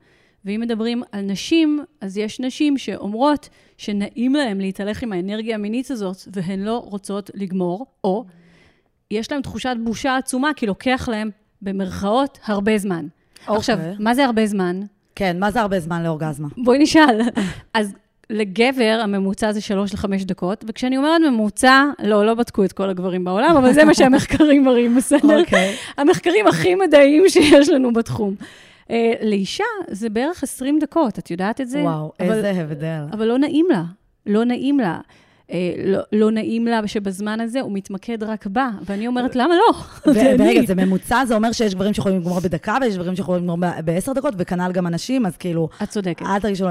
[0.45, 6.17] ואם מדברים על נשים, אז יש נשים שאומרות שנעים להן להתהלך עם האנרגיה המינית הזאת,
[6.33, 8.25] והן לא רוצות לגמור, או
[9.11, 11.31] יש להן תחושת בושה עצומה, כי לוקח להן,
[11.63, 13.07] במרכאות, הרבה זמן.
[13.41, 13.57] אוקיי.
[13.57, 14.81] עכשיו, מה זה הרבה זמן?
[15.15, 16.49] כן, מה זה הרבה זמן לאורגזמה?
[16.57, 17.21] בואי נשאל.
[17.75, 17.95] אז
[18.31, 23.25] לגבר הממוצע זה שלוש לחמש דקות, וכשאני אומרת ממוצע, לא, לא בדקו את כל הגברים
[23.25, 25.41] בעולם, אבל זה מה שהמחקרים מראים, בסדר?
[25.41, 25.77] אוקיי.
[25.97, 28.35] המחקרים הכי מדעיים שיש לנו בתחום.
[28.85, 28.91] Uh,
[29.23, 31.83] לאישה זה בערך 20 דקות, את יודעת את זה?
[31.83, 33.05] וואו, אבל, איזה הבדל.
[33.13, 33.83] אבל לא נעים לה,
[34.27, 34.99] לא נעים לה.
[35.49, 35.53] Uh,
[35.85, 39.75] לא, לא נעים לה שבזמן הזה הוא מתמקד רק בה, ואני אומרת, למה לא?
[40.39, 44.13] ורגע, זה ממוצע, זה אומר שיש גברים שיכולים לגמור בדקה, ויש גברים שיכולים לגמור בעשר
[44.13, 46.27] דקות, וכנ"ל גם אנשים, אז כאילו, את צודקת.
[46.27, 46.67] אל תרגישו...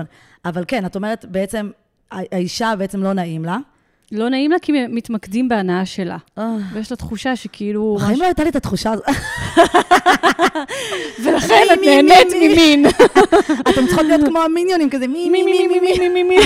[0.45, 1.69] אבל כן, את אומרת, בעצם,
[2.11, 3.57] האישה בעצם לא נעים לה.
[4.11, 6.17] לא נעים לה כי מתמקדים בהנאה שלה.
[6.37, 7.97] אה, ויש לה תחושה שכאילו...
[7.99, 9.05] בחיים לא הייתה לי את התחושה הזאת.
[11.23, 12.53] ולכן את נהנית מי, מי.
[12.53, 12.85] ממין.
[13.69, 15.99] אתם צריכות להיות כמו המיניונים, כזה מי, מי, מי, מי, מי.
[15.99, 16.37] מי, מי, מי.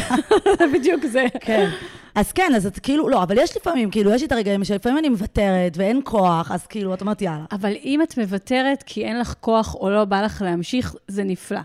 [0.73, 1.25] בדיוק זה.
[1.41, 1.69] כן.
[2.17, 4.97] אז כן, אז את כאילו, לא, אבל יש לפעמים, כאילו, יש לי את הרגעים שלפעמים
[4.97, 7.45] אני מוותרת ואין כוח, אז כאילו, את אומרת, יאללה.
[7.51, 11.59] אבל אם את מוותרת כי אין לך כוח או לא בא לך להמשיך, זה נפלא.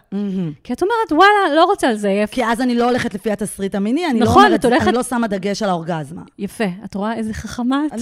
[0.64, 2.30] כי את אומרת, וואלה, לא רוצה לזייף.
[2.30, 4.96] כי אז אני לא הולכת לפי התסריט המיני, אני לא נכון, אומרת, את הולכת- אני
[4.96, 6.22] לא שמה דגש על האורגזמה.
[6.38, 8.00] יפה, את רואה איזה חכמה את?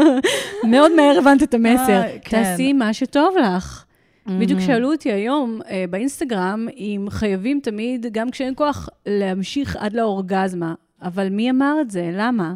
[0.70, 1.92] מאוד מהר הבנת את המסר.
[1.92, 2.42] אה, כן.
[2.42, 3.84] תעשי מה שטוב לך.
[4.26, 10.74] בדיוק שאלו אותי היום אה, באינסטגרם, אם חייבים תמיד, גם כשאין כוח, להמשיך עד לאורגזמה.
[11.02, 12.10] אבל מי אמר את זה?
[12.12, 12.54] למה?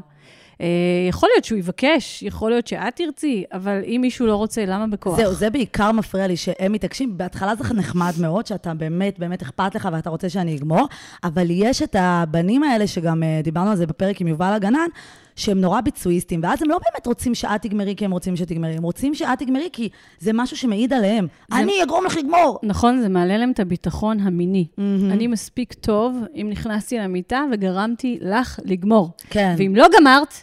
[0.60, 0.66] אה,
[1.08, 5.16] יכול להיות שהוא יבקש, יכול להיות שאת תרצי, אבל אם מישהו לא רוצה, למה בכוח?
[5.16, 7.18] זהו, זה בעיקר מפריע לי שהם מתעקשים.
[7.18, 10.88] בהתחלה זה נחמד מאוד, שאתה באמת, באמת אכפת לך ואתה רוצה שאני אגמור,
[11.24, 14.88] אבל יש את הבנים האלה, שגם אה, דיברנו על זה בפרק עם יובל הגנן,
[15.36, 18.82] שהם נורא ביצועיסטים, ואז הם לא באמת רוצים שאת תגמרי כי הם רוצים שתגמרי, הם
[18.82, 21.26] רוצים שאת תגמרי כי זה משהו שמעיד עליהם.
[21.52, 22.58] אני אגרום לך לגמור.
[22.62, 24.66] נכון, זה מעלה להם את הביטחון המיני.
[25.10, 29.10] אני מספיק טוב אם נכנסתי למיטה וגרמתי לך לגמור.
[29.30, 29.54] כן.
[29.58, 30.34] ואם לא גמרת,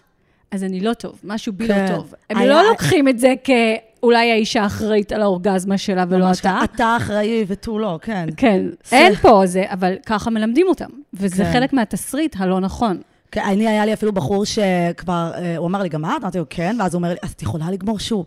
[0.52, 1.86] אז אני לא טוב, משהו בי כן.
[1.92, 2.14] לא טוב.
[2.30, 6.60] הם היה- לא לוקחים את זה כאולי האישה אחראית על האורגזמה שלה ולא אתה.
[6.64, 8.30] אתה אחראי ותו לא, כן.
[8.38, 10.90] כן, זה- אין פה זה, אבל ככה מלמדים אותם.
[11.14, 11.52] וזה כן.
[11.54, 13.02] חלק מהתסריט הלא נכון.
[13.32, 16.22] כן, אני, היה לי אפילו בחור שכבר, אה, הוא אמר לי, גמרת?
[16.22, 18.26] אמרתי לו, כן, ואז הוא אומר לי, אז את יכולה לגמור שוב.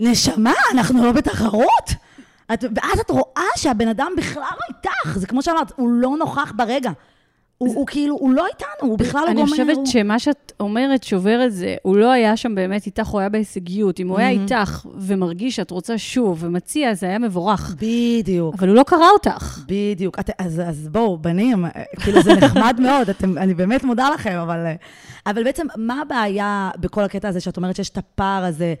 [0.00, 1.92] נשמה, אנחנו לא בתחרות.
[2.52, 5.18] את, ואז את רואה שהבן אדם בכלל לא איתך.
[5.18, 6.90] זה כמו שאמרת, הוא לא נוכח ברגע.
[7.58, 9.50] הוא, הוא כאילו, הוא לא איתנו, הוא בכלל לא אני גומר.
[9.50, 9.86] חושבת הוא...
[9.86, 14.00] שמה שאת אומרת שובר את זה, הוא לא היה שם באמת איתך, הוא היה בהישגיות.
[14.00, 17.74] אם הוא היה איתך ומרגיש שאת רוצה שוב ומציע, זה היה מבורך.
[17.78, 18.54] בדיוק.
[18.54, 19.60] אבל הוא לא קרא אותך.
[19.66, 20.18] בדיוק.
[20.18, 21.64] את, אז, אז בואו, בנים,
[22.00, 24.66] כאילו זה נחמד מאוד, אתם, אני באמת מודה לכם, אבל,
[25.26, 28.74] אבל בעצם, מה הבעיה בכל הקטע הזה, שאת אומרת שיש את הפער הזה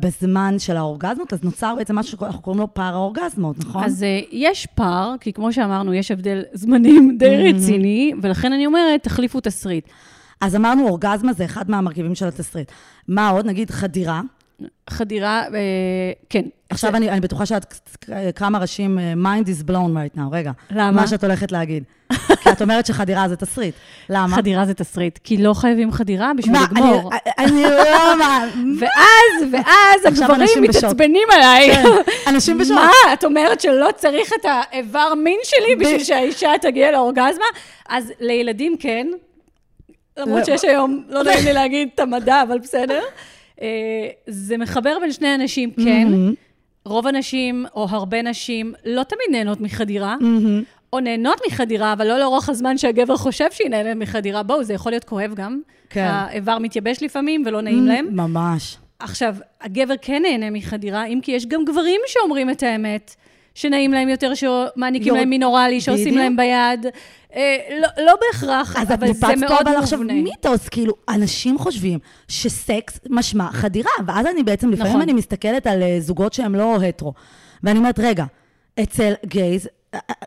[0.00, 1.32] בזמן של האורגזמות?
[1.32, 3.84] אז נוצר בעצם משהו שאנחנו קוראים לו פער האורגזמות, נכון?
[3.84, 9.02] אז uh, יש פער, כי כמו שאמרנו, יש הבדל זמנים די רציני, ולכן אני אומרת,
[9.02, 9.88] תחליפו תסריט.
[10.40, 12.72] אז אמרנו, אורגזמה זה אחד מהמרכיבים של התסריט.
[13.08, 13.46] מה עוד?
[13.46, 14.20] נגיד חדירה.
[14.90, 15.52] חדירה, uh,
[16.30, 16.42] כן.
[16.70, 17.74] עכשיו אני, אני בטוחה שאת
[18.34, 20.50] כמה ראשים, אה, mind is blown right now, רגע.
[20.70, 20.90] למה?
[20.90, 21.84] מה שאת הולכת להגיד.
[22.42, 23.74] כי את אומרת שחדירה זה תסריט.
[24.08, 24.36] למה?
[24.36, 27.10] חדירה זה תסריט, כי לא חייבים חדירה בשביל מה, לגמור.
[27.38, 28.16] אני, אני לא...
[28.18, 28.44] מה-
[28.80, 30.48] ואז, ואז הגברים.
[30.62, 31.74] מתעצבנים עליי.
[31.74, 31.84] כן,
[32.26, 32.76] אנשים בשוק.
[32.76, 37.44] מה, את אומרת שלא צריך את האיבר מין שלי בשביל שהאישה תגיע לאורגזמה?
[37.88, 39.06] אז לילדים כן,
[40.16, 40.44] למרות.
[40.44, 43.02] שיש היום, לא נעים לי להגיד את המדע, אבל בסדר.
[43.62, 43.66] אה,
[44.26, 46.08] זה מחבר בין שני אנשים, כן.
[46.84, 50.16] רוב הנשים, או הרבה נשים, לא תמיד נהנות מחדירה,
[50.92, 54.42] או נהנות מחדירה, אבל לא לאורך הזמן שהגבר חושב שהיא נהנית מחדירה.
[54.42, 55.60] בואו, זה יכול להיות כואב גם.
[55.90, 56.06] כן.
[56.10, 58.08] האיבר מתייבש לפעמים ולא נעים להם.
[58.12, 58.76] ממש.
[58.98, 63.16] עכשיו, הגבר כן נהנה מחדירה, אם כי יש גם גברים שאומרים את האמת,
[63.54, 66.18] שנעים להם יותר, שמעניקים יור- להם מין אוראלי, שעושים בדיוק.
[66.18, 66.86] להם ביד.
[67.34, 70.22] אה, לא, לא בהכרח, אז את אבל זה ניפצת פה מאוד אבל עכשיו מובנה.
[70.22, 75.02] מיתוס, כאילו, אנשים חושבים שסקס משמע חדירה, ואז אני בעצם, לפעמים נכון.
[75.02, 77.12] אני מסתכלת על אה, זוגות שהם לא הטרו,
[77.62, 78.24] ואני אומרת, רגע,
[78.82, 79.68] אצל גייז,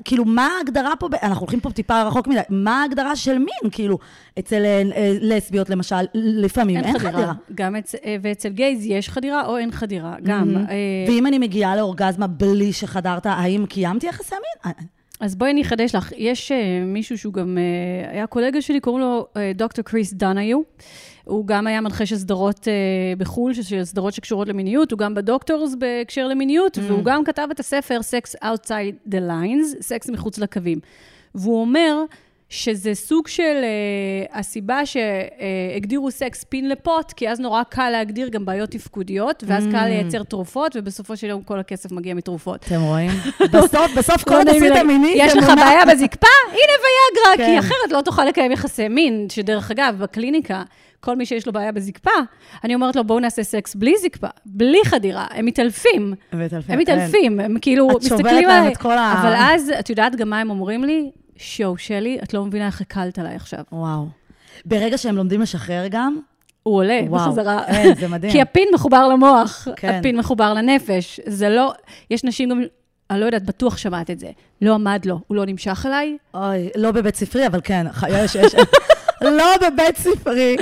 [0.05, 3.71] כאילו, מה ההגדרה פה, ב- אנחנו הולכים פה טיפה רחוק מדי, מה ההגדרה של מין?
[3.71, 3.97] כאילו,
[4.39, 7.33] אצל אה, אה, לסביות למשל, לפעמים אין, חדירה.
[7.55, 7.95] גם אצ...
[7.95, 10.57] אה, ואצל גייז יש חדירה או אין חדירה, גם.
[10.57, 10.75] אה,
[11.07, 14.73] ואם אני מגיעה לאורגזמה בלי שחדרת, האם קיימתי יחסי מין?
[15.19, 16.11] אז בואי אני אחדש לך.
[16.17, 20.61] יש אה, מישהו שהוא גם אה, היה קולגה שלי, קוראים לו דוקטור קריס דונאיו.
[21.25, 25.21] הוא גם היה מנחה של סדרות אה, בחו"ל, של סדרות שקשורות למיניות, הוא גם ב
[25.21, 26.81] Doctors בהקשר למיניות, אממ.
[26.87, 30.79] והוא גם כתב את הספר Sex Outside the Lines, סקס מחוץ לקווים.
[31.35, 32.03] והוא אומר
[32.49, 38.45] שזה סוג של uh, הסיבה שהגדירו סקס פין לפוט, כי אז נורא קל להגדיר גם
[38.45, 42.65] בעיות תפקודיות, ואז קל לייצר תרופות, ובסופו של יום כל הכסף מגיע מתרופות.
[42.65, 43.11] אתם רואים?
[43.53, 46.27] בסוף, בסוף כל התסריט המיני יש לך בעיה בזקפה?
[46.49, 47.45] הנה ויאגרה, כן.
[47.45, 50.63] כי אחרת לא תוכל לקיים יחסי מין, שדרך אגב, בקליניקה,
[51.03, 52.09] כל מי שיש לו בעיה בזקפה,
[52.63, 56.13] אני אומרת לו, בואו נעשה סקס בלי זקפה, בלי חדירה, הם מתעלפים.
[56.31, 58.73] הם מתעלפים, הם כאילו את שוברת מסתכלים להם עליי.
[58.73, 61.11] את כל ה- אבל אז, את יודעת גם מה הם אומרים לי?
[61.37, 63.59] שואו, שלי, את לא מבינה איך הקלת עליי עכשיו.
[63.71, 64.07] וואו.
[64.65, 66.19] ברגע שהם לומדים לשחרר גם,
[66.63, 67.67] הוא עולה וואו, בחזרה.
[67.67, 68.33] אין, זה מדהים.
[68.33, 69.89] כי הפין מחובר למוח, כן.
[69.99, 71.19] הפין מחובר לנפש.
[71.25, 71.73] זה לא,
[72.11, 72.61] יש נשים גם,
[73.09, 74.27] אני לא יודעת, בטוח שמעת את זה.
[74.61, 76.17] לא עמד לו, הוא לא נמשך אליי.
[76.33, 78.55] אוי, לא בבית ספרי, אבל כן, יש, יש.
[79.31, 80.55] לא בבית ספרי.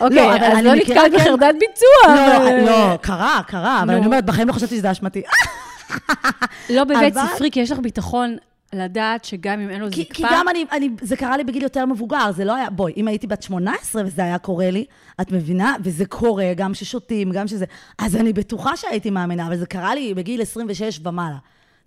[0.00, 2.14] אוקיי, אבל אז אני לא כן- בחרדת ביצוע.
[2.16, 3.94] לא, לא, קרה, קרה, אבל.
[3.94, 5.22] אני אומרת, בחיים לא חשבתי שזה אשמתי.
[6.70, 8.36] לא בבית ספרי, כי יש לך ביטחון
[8.72, 10.14] לדעת שגם אם אין לו זקפה...
[10.14, 13.08] כי גם אני, אני, זה קרה לי בגיל יותר מבוגר, זה לא היה, בואי, אם
[13.08, 14.84] הייתי בת 18 וזה היה קורה לי,
[15.20, 15.76] את מבינה?
[15.82, 17.64] וזה קורה, גם ששותים, גם שזה,
[17.98, 21.36] אז אני בטוחה שהייתי מאמינה, אבל זה קרה לי בגיל 26 ומעלה.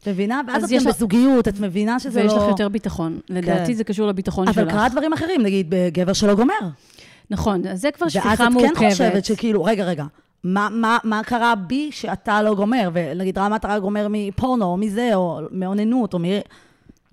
[0.02, 0.42] את מבינה?
[0.48, 2.38] ואז אז את גם לך- בזוגיות, את מבינה שזה ויש לא...
[2.38, 3.20] לך יותר ביטחון.
[3.30, 4.58] לדעתי זה קשור לביטחון שלך.
[4.58, 6.54] אבל קרה דברים אחרים, נגיד, בגבר שלא גומר.
[7.30, 8.78] נכון, אז זה כבר ואז שפיכה את מורכבת.
[8.78, 10.06] כן חושבת שכאילו, רגע, רגע,
[10.44, 12.90] מה, מה, מה קרה בי שאתה לא גומר?
[12.94, 16.24] ונגיד, רמת אתה גומר מפורנו, או מזה, או מאוננות, או מ...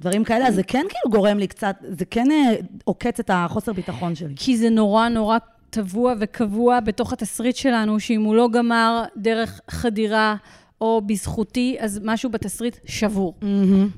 [0.00, 3.72] דברים כאלה, אז זה כן כאילו גורם לי קצת, זה כן אה, עוקץ את החוסר
[3.72, 4.32] ביטחון שלי.
[4.36, 5.38] כי זה נורא נורא
[5.70, 10.36] טבוע וקבוע בתוך התסריט שלנו, שאם הוא לא גמר דרך חדירה
[10.80, 13.34] או בזכותי, אז משהו בתסריט שבור.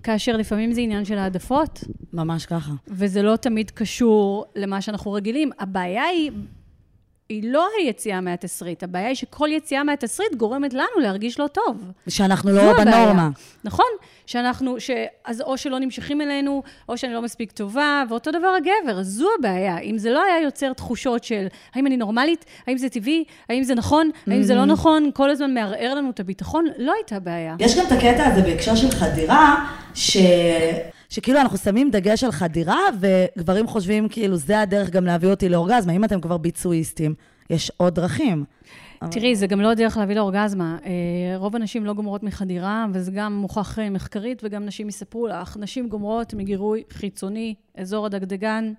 [0.02, 2.72] כאשר לפעמים זה עניין של העדפות, ממש ככה.
[2.88, 5.50] וזה לא תמיד קשור למה שאנחנו רגילים.
[5.58, 6.30] הבעיה היא,
[7.28, 11.84] היא לא היציאה מהתסריט, הבעיה היא שכל יציאה מהתסריט גורמת לנו להרגיש לא טוב.
[12.08, 12.84] שאנחנו לא הבעיה.
[12.84, 13.30] בנורמה.
[13.64, 13.86] נכון,
[14.26, 14.90] שאנחנו, ש...
[15.24, 19.78] אז או שלא נמשכים אלינו, או שאני לא מספיק טובה, ואותו דבר הגבר, זו הבעיה.
[19.78, 23.74] אם זה לא היה יוצר תחושות של האם אני נורמלית, האם זה טבעי, האם זה
[23.74, 27.56] נכון, האם זה לא נכון, כל הזמן מערער לנו את הביטחון, לא הייתה בעיה.
[27.58, 30.16] יש גם את הקטע הזה בהקשר של חדירה, ש...
[31.08, 35.92] שכאילו אנחנו שמים דגש על חדירה, וגברים חושבים כאילו זה הדרך גם להביא אותי לאורגזמה.
[35.92, 37.14] אם אתם כבר ביצועיסטים,
[37.50, 38.44] יש עוד דרכים.
[39.10, 40.78] תראי, זה גם לא הדרך להביא לאורגזמה.
[40.86, 40.90] אה,
[41.36, 45.56] רוב הנשים לא גומרות מחדירה, וזה גם מוכח אה, מחקרית, וגם נשים יספרו לך.
[45.60, 48.72] נשים גומרות מגירוי חיצוני, אזור הדגדגן.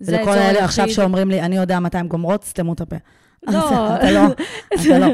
[0.00, 0.96] זה ולכל האזור האלה עכשיו היחיד.
[0.96, 2.96] שאומרים לי, אני יודע מתי הן גומרות, סתמו את הפה.
[3.48, 3.96] לא.
[3.96, 4.20] אתה לא,
[4.74, 5.06] אתה לא.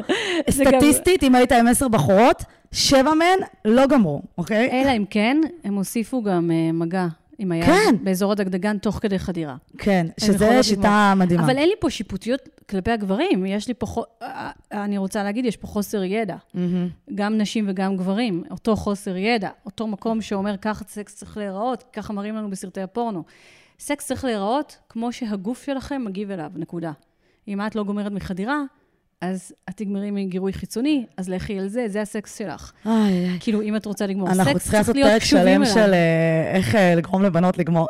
[0.51, 4.83] סטטיסטית, אם היית עם עשר בחורות, שבע מהן לא גמרו, אוקיי?
[4.83, 7.07] אלא אם כן, הם הוסיפו גם אה, מגע
[7.41, 7.65] עם היד.
[7.65, 7.95] כן.
[8.03, 9.57] באזור הדגדגן, תוך כדי חדירה.
[9.79, 11.25] כן, שזה שיטה לגמור.
[11.25, 11.45] מדהימה.
[11.45, 13.47] אבל אין לי פה שיפוטיות כלפי הגברים.
[13.47, 13.87] יש לי פה,
[14.23, 16.37] אה, אה, אני רוצה להגיד, יש פה חוסר ידע.
[16.55, 16.89] מהמם.
[17.15, 22.13] גם נשים וגם גברים, אותו חוסר ידע, אותו מקום שאומר ככה סקס צריך להיראות, ככה
[22.13, 23.23] מראים לנו בסרטי הפורנו.
[23.79, 26.93] סקס צריך להיראות כמו שהגוף שלכם מגיב אליו, נקודה.
[27.49, 28.63] אם את לא גומרת מחדירה,
[29.21, 32.73] אז את תגמרי מגירוי חיצוני, אז לכי על זה, זה הסקס שלך.
[32.87, 33.37] איי.
[33.41, 35.75] כאילו, אם את רוצה לגמור אנחנו סקס, צריכים צריך לעשות להיות פרק קשובים שלם אליו.
[35.75, 37.89] של אה, איך אה, לגרום לבנות לגמור.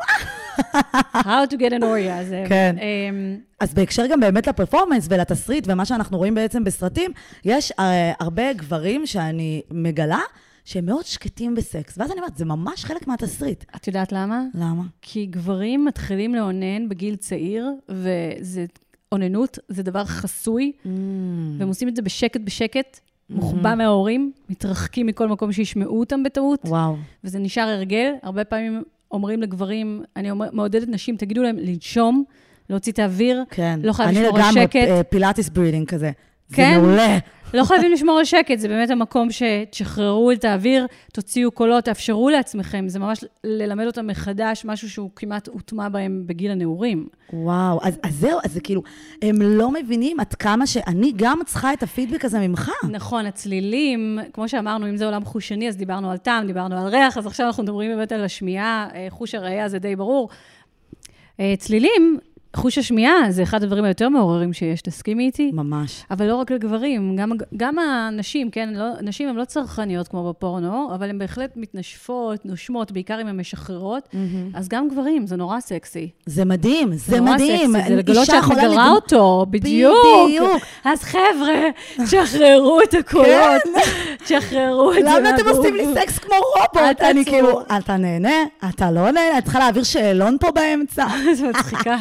[1.13, 2.23] How to get an Oria.
[2.23, 2.75] זה, כן.
[2.79, 7.11] אמ, אז בהקשר גם באמת לפרפורמנס ולתסריט ומה שאנחנו רואים בעצם בסרטים,
[7.45, 10.21] יש אה, הרבה גברים שאני מגלה
[10.65, 11.97] שהם מאוד שקטים בסקס.
[11.97, 13.63] ואז אני אומרת, זה ממש חלק מהתסריט.
[13.75, 14.43] את יודעת למה?
[14.53, 14.83] למה?
[15.01, 18.65] כי גברים מתחילים לאונן בגיל צעיר, וזה...
[19.11, 20.87] אוננות זה דבר חסוי, Mm.
[21.57, 26.95] והם עושים את זה בשקט בשקט, מוחבא מההורים, מתרחקים מכל מקום שישמעו אותם בטעות, וואו.
[27.23, 28.13] וזה נשאר הרגל.
[28.23, 32.23] הרבה פעמים אומרים לגברים, אני אומר- מעודדת נשים, תגידו להם לנשום,
[32.69, 33.79] להוציא את האוויר, כן.
[33.83, 34.75] לא חייב לשמור על אני לגמרי שקט.
[34.75, 36.11] אה, פילאטיס breathing כזה.
[36.53, 36.71] כן?
[36.75, 37.17] זה מעולה.
[37.53, 42.87] לא חייבים לשמור על שקט, זה באמת המקום שתשחררו את האוויר, תוציאו קולות, תאפשרו לעצמכם.
[42.87, 47.07] זה ממש ללמד אותם מחדש משהו שהוא כמעט הוטמע בהם בגיל הנעורים.
[47.33, 48.81] וואו, אז, אז זהו, אז זה כאילו,
[49.21, 52.71] הם לא מבינים עד כמה שאני גם צריכה את הפידבק הזה ממך.
[52.89, 57.17] נכון, הצלילים, כמו שאמרנו, אם זה עולם חושני, אז דיברנו על טעם, דיברנו על ריח,
[57.17, 60.29] אז עכשיו אנחנו מדברים באמת על השמיעה, אה, חוש הראייה זה די ברור.
[61.39, 62.19] אה, צלילים,
[62.55, 65.51] חוש השמיעה זה אחד הדברים היותר מעוררים שיש, תסכימי איתי?
[65.53, 66.03] ממש.
[66.11, 70.89] אבל לא רק לגברים, גם, גם הנשים, כן, לא, נשים הן לא צרכניות כמו בפורנו,
[70.95, 74.09] אבל הן בהחלט מתנשפות, נושמות, בעיקר אם הן משחררות,
[74.53, 76.09] אז גם גברים, זה נורא סקסי.
[76.25, 77.71] זה מדהים, זה, נורא מדהים.
[77.73, 79.95] סקסי, זה לגלות שאת מגרה לגמור- אותו, בדיוק.
[80.27, 80.63] בדיוק.
[80.85, 81.61] אז חבר'ה,
[82.05, 83.61] תשחררו את הקולות,
[84.23, 85.19] תשחררו את זה.
[85.19, 85.47] למה אתם.
[85.49, 87.01] עושים לי סקס כמו רובוט?
[87.01, 87.25] אני.
[87.25, 88.33] כאילו, אתה נהנה?
[88.69, 89.37] אתה לא נהנה?
[89.37, 91.05] את צריכה להעביר שאלון פה באמצע?
[91.37, 91.95] זה מצחיקה.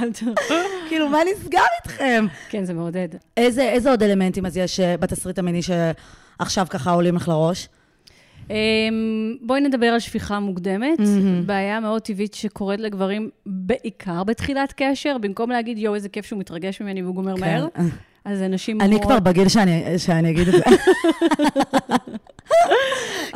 [0.89, 2.27] כאילו, מה נסגר איתכם?
[2.49, 3.09] כן, זה מעודד.
[3.37, 7.69] איזה איזה עוד אלמנטים אז יש אה, בתסריט המיני שעכשיו ככה עולים לך לראש?
[8.51, 10.99] אמ, בואי נדבר על שפיכה מוקדמת.
[11.47, 16.81] בעיה מאוד טבעית שקורית לגברים בעיקר בתחילת קשר, במקום להגיד, יואו, איזה כיף שהוא מתרגש
[16.81, 17.67] ממני והוא גומר מהר.
[18.25, 20.61] אז אנשים אני אומרות- כבר בגיל שאני שאני אגיד את זה.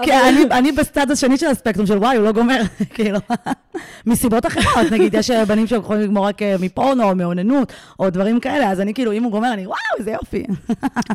[0.02, 2.60] כי אני- אני בצד השני של הספקטרום של וואי, הוא לא גומר,
[2.94, 3.18] כאילו,
[4.06, 8.40] מסיבות אחרות, נגיד, יש אה, בנים שיכולים לגמור רק אה, מפורנו או מאוננות, או דברים
[8.40, 10.44] כאלה, אז אני כאילו, אם הוא גומר, אני, וואו, איזה יופי.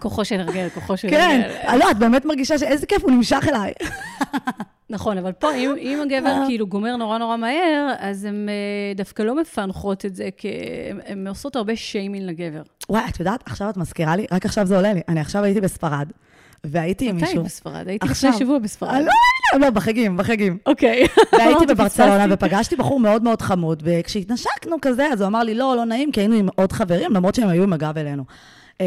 [0.02, 1.78] כוחו של הרגל, כוחו של כן, הרגל.
[1.86, 3.74] לא, את באמת מרגישה שאיזה כיף, הוא נמשך אליי.
[4.90, 9.24] נכון, אבל פה, אם, אם הגבר כאילו גומר נורא נורא מהר, אז הן אה, דווקא
[9.24, 10.48] לא מפענחות את זה, כי
[11.06, 12.62] הן עושות הרבה שיימינג לגבר.
[12.90, 15.02] וואי, את יודעת, עכשיו את מזכירה לי, רק עכשיו זה עולה לי.
[15.08, 16.08] אני עכשיו הייתי בספרד,
[16.64, 17.44] והייתי עם מתי מישהו...
[17.44, 17.88] בספרד?
[17.88, 18.30] הייתי עכשיו.
[18.30, 18.90] לפני שבוע בספרד.
[18.90, 19.12] אה, לא,
[19.54, 20.58] לא, לא, בחגים, בחגים.
[20.66, 21.08] אוקיי.
[21.38, 22.26] והייתי בברצלונה.
[22.30, 26.20] ופגשתי בחור מאוד מאוד חמוד, וכשהתנשקנו כזה, אז הוא אמר לי, לא, לא נעים, כי
[26.20, 28.24] היינו עם עוד חברים, למרות שהם היו עם הגב אלינו.
[28.80, 28.86] אמ,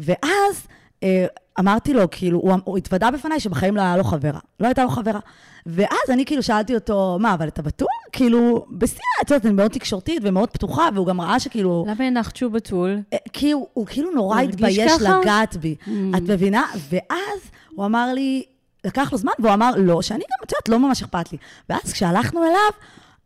[0.00, 0.66] ואז
[1.02, 1.26] אה,
[1.60, 4.38] אמרתי לו, כאילו, הוא, הוא התוודה בפניי שבחיים לא היה לו חברה.
[4.60, 5.20] לא הייתה לו חברה.
[5.66, 7.88] ואז אני כאילו שאלתי אותו, מה, אבל אתה בטוח?
[8.12, 11.84] כאילו, בשיא, את יודעת, אני מאוד תקשורתית ומאוד פתוחה, והוא גם ראה שכאילו...
[11.88, 12.98] למה הנחת שהוא בתול?
[13.12, 14.92] אה, כי הוא, הוא כאילו נורא התבייש?
[15.00, 15.76] לגעת בי.
[15.84, 15.90] Mm.
[16.16, 16.66] את מבינה?
[16.90, 18.42] ואז הוא אמר לי,
[18.84, 21.38] לקח לו זמן, והוא אמר לא, שאני גם, את יודעת, לא ממש אכפת לי.
[21.68, 22.72] ואז כשהלכנו אליו,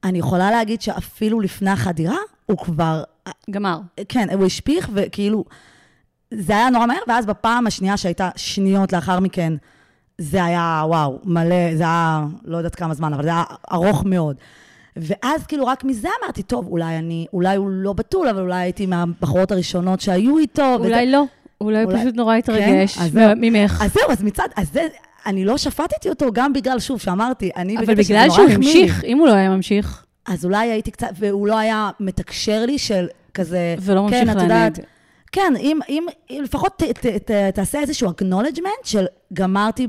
[0.04, 3.02] אני יכולה להגיד שאפילו לפני החדירה, הוא כבר,
[3.50, 3.78] גמר.
[4.08, 5.44] כן, הוא השפיך, וכאילו,
[6.34, 9.52] זה היה נורא מהר, ואז בפעם השנייה שהייתה שניות לאחר מכן,
[10.18, 14.36] זה היה, וואו, מלא, זה היה, לא יודעת כמה זמן, אבל זה היה ארוך מאוד.
[14.96, 18.86] ואז כאילו רק מזה אמרתי, טוב, אולי אני, אולי הוא לא בתול, אבל אולי הייתי
[18.86, 20.76] מהבחורות הראשונות שהיו איתו.
[20.80, 21.24] וזה- אולי לא.
[21.60, 23.02] אולי הוא פשוט נורא התרגש כן?
[23.04, 23.10] אז.
[23.36, 23.82] ממך.
[23.84, 24.82] אז זהו, אז מצד, אז זה,
[25.26, 27.76] אני לא שפטתי אותו גם בגלל, שוב, שאמרתי, אני...
[27.78, 28.80] אבל בקטע שזה בגלל נורא שהוא החמיא לי.
[28.82, 32.78] המשיך, אם הוא לא היה ממשיך, אז אולי הייתי קצת, והוא לא היה מתקשר לי
[32.78, 33.74] של כזה...
[33.80, 34.42] ולא ממשיך כן, את.
[34.42, 34.78] יודעת,
[35.36, 39.86] כן, אם, אם, אם לפחות ת, ת, ת, תעשה איזשהו acknowledgement של גמרתי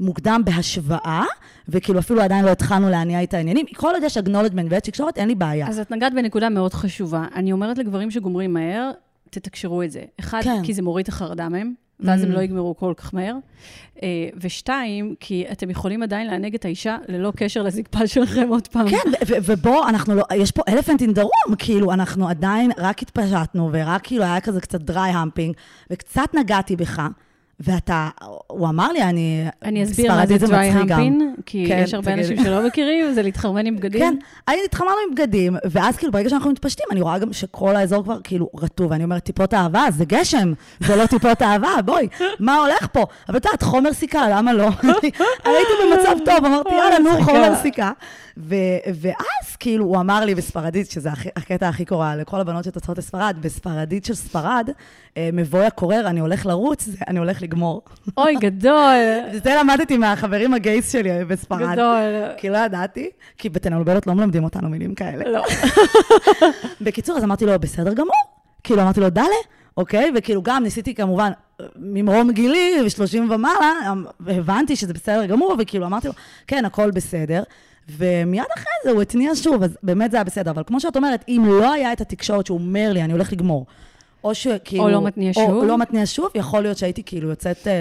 [0.00, 1.24] במוקדם בהשוואה,
[1.68, 3.66] וכאילו אפילו עדיין לא התחלנו להניע את העניינים.
[3.76, 5.68] כל עוד יש acknowledgement ויש תקשורת, אין לי בעיה.
[5.68, 7.24] אז את נגעת בנקודה מאוד חשובה.
[7.34, 8.90] אני אומרת לגברים שגומרים מהר,
[9.30, 10.02] תתקשרו את זה.
[10.20, 10.62] אחד, כן.
[10.62, 12.34] כי זה מוריד את החרדה מהם, ואז הם Mm.
[12.34, 13.34] לא יגמרו כל כך מהר.
[14.02, 14.08] אה,
[14.40, 18.88] ושתיים, כי אתם יכולים עדיין לענג את האישה ללא קשר לזקפה שלכם עוד פעם.
[18.88, 19.10] כן,
[19.44, 24.22] ובוא, אנחנו לא, יש פה in the room, כאילו, אנחנו עדיין רק התפשטנו, ורק כאילו
[24.24, 25.52] היה כזה קצת dry humping,
[25.90, 27.02] וקצת נגעתי בך,
[27.60, 28.08] ואתה,
[28.46, 29.44] הוא אמר לי, אני...
[29.62, 32.12] אני אסביר מה זה dry humping, כי כן, יש הרבה.
[32.12, 34.00] אנשים שלא מכירים, זה להתחרמן עם בגדים.
[34.00, 34.14] כן,
[34.46, 38.18] הייתי התחממנו עם בגדים, ואז כאילו ברגע שאנחנו מתפשטים, אני רואה גם שכל האזור כבר
[38.24, 42.08] כאילו רטוב, ואני אומרת, טיפות אהבה, זה גשם, זה לא טיפות אהבה, בואי,
[42.40, 43.06] מה הולך פה?
[43.28, 44.68] אבל את יודעת, חומר סיכה, למה לא?
[45.44, 47.22] הייתי במצב טוב, אמרתי, יאללה, נו.
[47.22, 47.92] חומר סיכה.
[48.38, 48.54] ו-
[49.00, 53.36] ואז כאילו, הוא אמר לי בספרדית, שזה הכי- הקטע הכי קורע לכל הבנות שטסות לספרד,
[53.40, 54.68] בספרדית של ספרד,
[55.16, 57.82] אה, מבואי הקורר, אני הולך לרוץ, זה אני הולך לגמור.
[58.18, 58.94] אוי, גדול,
[59.32, 61.72] וזה למדתי מהחברים הגייס שלי בספרד.
[61.72, 62.00] גדול.
[62.36, 65.30] כי לא ידעתי, כי בתנולבלות לא מלמדים אותנו מילים כאלה.
[65.30, 65.44] לא.
[66.80, 68.12] בקיצור, אז אמרתי לו, בסדר גמור.
[68.64, 69.24] כאילו, אמרתי לו, דלה,
[69.76, 70.12] אוקיי?
[70.16, 71.30] וכאילו, גם ניסיתי כמובן,
[71.76, 73.72] ממרום גילי, ו-30 ומעלה,
[74.26, 76.12] הבנתי שזה בסדר גמור, וכאילו, אמרתי לו,
[76.46, 77.42] כן, הכל בסדר.
[77.88, 80.50] ומיד אחרי זה הוא התניע שוב, אז באמת זה היה בסדר.
[80.50, 83.66] אבל כמו שאת אומרת, אם לא היה את התקשורת שהוא אומר לי, אני הולך לגמור,
[84.24, 84.84] או שכאילו...
[84.84, 85.50] או לא מתניע שוב.
[85.50, 87.66] או לא מתניע שוב, יכול להיות שהייתי כאילו יוצאת...
[87.66, 87.72] אה,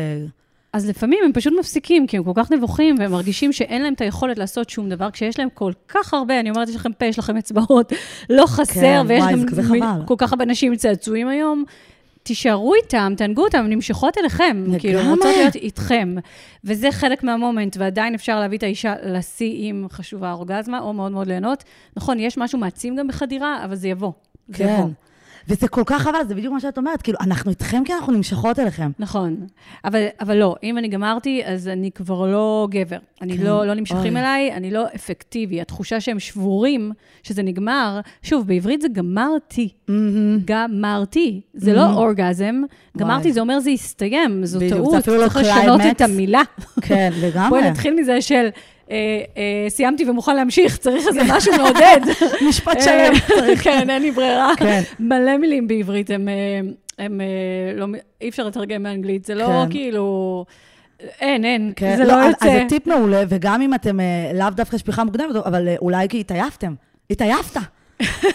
[0.74, 4.02] אז לפעמים הם פשוט מפסיקים, כי הם כל כך נבוכים, והם מרגישים שאין להם את
[4.02, 7.20] היכולת לעשות שום דבר, כשיש להם כל כך הרבה, אני אומרת, יש לכם פה, יש
[7.20, 7.94] לכם אצבעות,
[8.30, 10.06] לא חסר, כן, ויש וואי, גם.
[10.06, 11.64] כל כך הרבה נשים עם צעצועים היום.
[12.26, 14.58] תישארו איתם, תענגו אותם, הן נמשכות אליכם.
[14.64, 14.80] לגמרי.
[14.80, 16.16] כאילו, הן רוצות להיות איתכם.
[16.64, 21.28] וזה חלק מהמומנט, ועדיין אפשר להביא את האישה לשיא עם חשובה אורגזמה, או מאוד מאוד
[21.28, 21.64] ליהנות.
[21.98, 24.12] נכון, יש משהו מעצים גם בחדירה, אבל זה יבוא.
[24.48, 24.74] זה כן.
[24.74, 24.90] יבוא.
[25.50, 28.60] וזה כל כך חבל, זה בדיוק מה שאת אומרת, כאילו, אנחנו איתכם כי אנחנו נמשכות
[28.60, 28.92] אליכם.
[29.00, 29.38] נכון.
[29.86, 32.98] אבל, אבל לא, אם אני גמרתי, אז אני כבר לא גבר.
[33.22, 33.44] אני כן.
[33.44, 34.20] לא, לא נמשכים אוי.
[34.20, 35.62] אליי, אני לא אפקטיבי.
[35.62, 36.92] התחושה שהם שבורים,
[37.24, 39.70] שזה נגמר, שוב, בעברית זה גמרתי.
[40.46, 41.42] גמרתי.
[41.54, 42.62] זה לא אורגזם.
[42.98, 45.96] גמרתי, זה אומר זה הסתיים, זו בדיוק, זה טעות, לא צריך לשנות קליימקס.
[45.96, 46.42] את המילה.
[46.82, 47.50] כן, לגמרי.
[47.60, 48.50] בואי נתחיל מזה של...
[48.92, 48.96] אה,
[49.38, 52.00] אה, סיימתי ומוכן להמשיך, צריך איזה משהו מעודד.
[52.50, 53.64] משפט אה, שלם צריך.
[53.64, 54.52] כן, אין לי ברירה.
[54.58, 54.82] כן.
[55.00, 56.60] מלא מילים בעברית, הם, אה,
[57.00, 57.08] אה,
[57.76, 57.86] לא,
[58.22, 59.72] אי אפשר לתרגם מאנגלית, זה לא כן.
[59.72, 60.46] כאילו,
[61.22, 62.46] אין, אין, כן, זה לא אז- יוצא.
[62.46, 66.08] אז זה טיפ מעולה, וגם אם אתם אה, לאו דווקא שפיכה מוקדמת, אבל אה, אולי
[66.10, 66.74] כי התעייפתם.
[67.10, 67.60] התעייפת.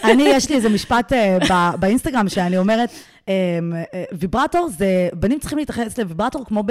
[0.05, 1.39] אני, יש לי איזה משפט אה,
[1.81, 2.91] באינסטגרם שאני אומרת,
[3.29, 3.35] אה,
[4.13, 6.63] ויברטור זה, בנים צריכים להתייחס לוויברטור כמו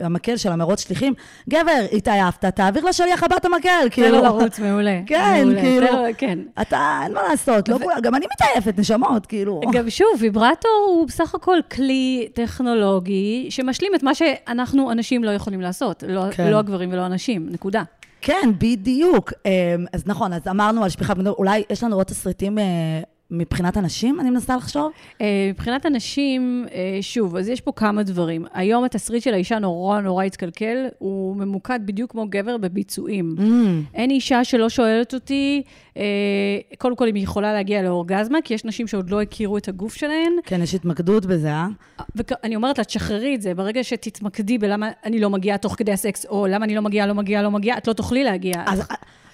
[0.00, 1.14] במקל של המרוץ שליחים.
[1.48, 4.08] גבר, התעייפת, תעביר לשליח הבא את המקל, תן כאילו.
[4.16, 5.00] לו לרוץ, מעולה.
[5.06, 5.86] כן, כאילו.
[5.86, 6.38] תן לו- כן.
[6.62, 9.60] אתה, אין מה לעשות, לא כולם, גם אני מתעייפת, נשמות, כאילו.
[9.72, 15.60] גם שוב, ויברטור הוא בסך הכל כלי טכנולוגי שמשלים את מה שאנחנו, אנשים, לא יכולים
[15.60, 16.04] לעשות.
[16.08, 16.50] לא, כן.
[16.50, 17.82] לא הגברים ולא הנשים, נקודה.
[18.20, 19.32] כן, בדיוק.
[19.46, 19.50] אמ,
[19.92, 23.00] אז נכון, אז אמרנו על שפיכה בגדול, אולי יש לנו עוד תסריטים אה,
[23.30, 24.92] מבחינת אנשים, אני מנסה לחשוב?
[25.20, 28.44] אה, מבחינת הנשים, אה, שוב, אז יש פה כמה דברים.
[28.54, 33.34] היום התסריט של האישה נורא נורא התקלקל, הוא ממוקד בדיוק כמו גבר בביצועים.
[33.38, 33.42] Mm.
[33.94, 35.62] אין אישה שלא שואלת אותי,
[35.96, 36.02] אה,
[36.78, 39.94] קודם כל אם היא יכולה להגיע לאורגזמה, כי יש נשים שעוד לא הכירו את הגוף
[39.94, 40.32] שלהן.
[40.44, 41.66] כן, יש התמקדות בזה, אה?
[42.14, 46.26] ואני אומרת לה, תשחררי את זה, ברגע שתתמקדי בלמה אני לא מגיעה תוך כדי הסקס,
[46.26, 48.54] או למה אני לא מגיעה, לא מגיעה, לא מגיעה, את לא תוכלי להגיע.
[48.66, 48.82] אז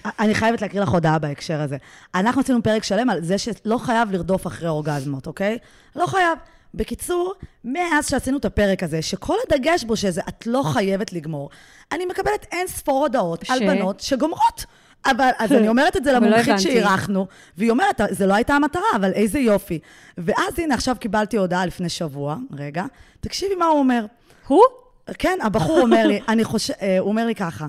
[0.05, 1.77] אני חייבת להקריא לך הודעה בהקשר הזה.
[2.15, 5.57] אנחנו עשינו פרק שלם על זה שלא חייב לרדוף אחרי אורגזמות, אוקיי?
[5.95, 6.37] לא חייב.
[6.73, 7.33] בקיצור,
[7.63, 11.49] מאז שעשינו את הפרק הזה, שכל הדגש בו שזה את לא חייבת לגמור,
[11.91, 14.65] אני מקבלת אין ספור הודעות ש- על בנות שגומרות.
[15.05, 16.59] אבל, אז אני אומרת את זה לא למומחית.
[16.59, 17.27] שאירחנו,
[17.57, 19.79] והיא אומרת, זה לא הייתה המטרה, אבל איזה יופי.
[20.17, 22.83] ואז הנה, עכשיו קיבלתי הודעה לפני שבוע, רגע,
[23.19, 24.05] תקשיבי מה הוא אומר.
[24.47, 24.61] הוא?
[25.19, 27.67] כן, הבחור אומר לי, אני חושב, אה, הוא אומר לי ככה,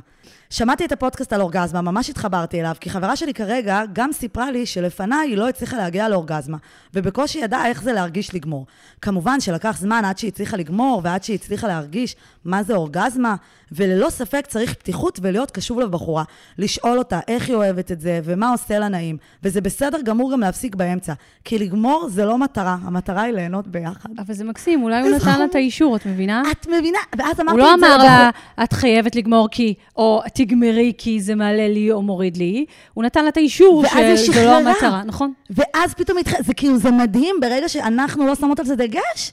[0.51, 4.67] שמעתי את הפודקאסט על אורגזמה, ממש התחברתי אליו, כי חברה שלי כרגע גם סיפרה לי
[4.67, 6.57] שלפניי היא לא הצליחה להגיע לאורגזמה,
[6.95, 8.67] ובקושי ידעה איך זה להרגיש לגמור.
[9.03, 13.37] כמובן שלקח זמן עד שהיא הצליחה לגמור, ועד שהיא הצליחה להרגיש מה זה אורגזמה,
[13.73, 16.25] וללא ספק צריך פתיחות ולהיות קשוב לבחורה,
[16.59, 19.17] לשאול אותה איך היא אוהבת את זה, ומה עושה לה נעים.
[19.43, 21.13] וזה בסדר גמור גם להפסיק באמצע,
[21.45, 24.09] כי לגמור זה לא מטרה, המטרה היא ליהנות ביחד.
[24.19, 25.45] אבל זה מקסים, אולי הוא נתן לה.
[25.45, 26.43] את האישור, את מבינה?
[26.51, 26.99] את מבינה?
[27.19, 28.09] ואז אמרתי הוא לא את זה אמר לבחור.
[28.09, 28.31] לה,
[28.65, 32.65] את חייבת לגמור כי, או תגמרי כי זה מעלה לי או מוריד לי,
[32.95, 33.85] הוא נתן לה את האישור
[34.17, 34.59] שזה לא.
[34.59, 35.33] המטרה, נכון?
[35.51, 36.19] ואז פתאום.
[36.41, 39.33] זה כאילו, זה מדהים ברגע שאנחנו לא שמות על זה דגש.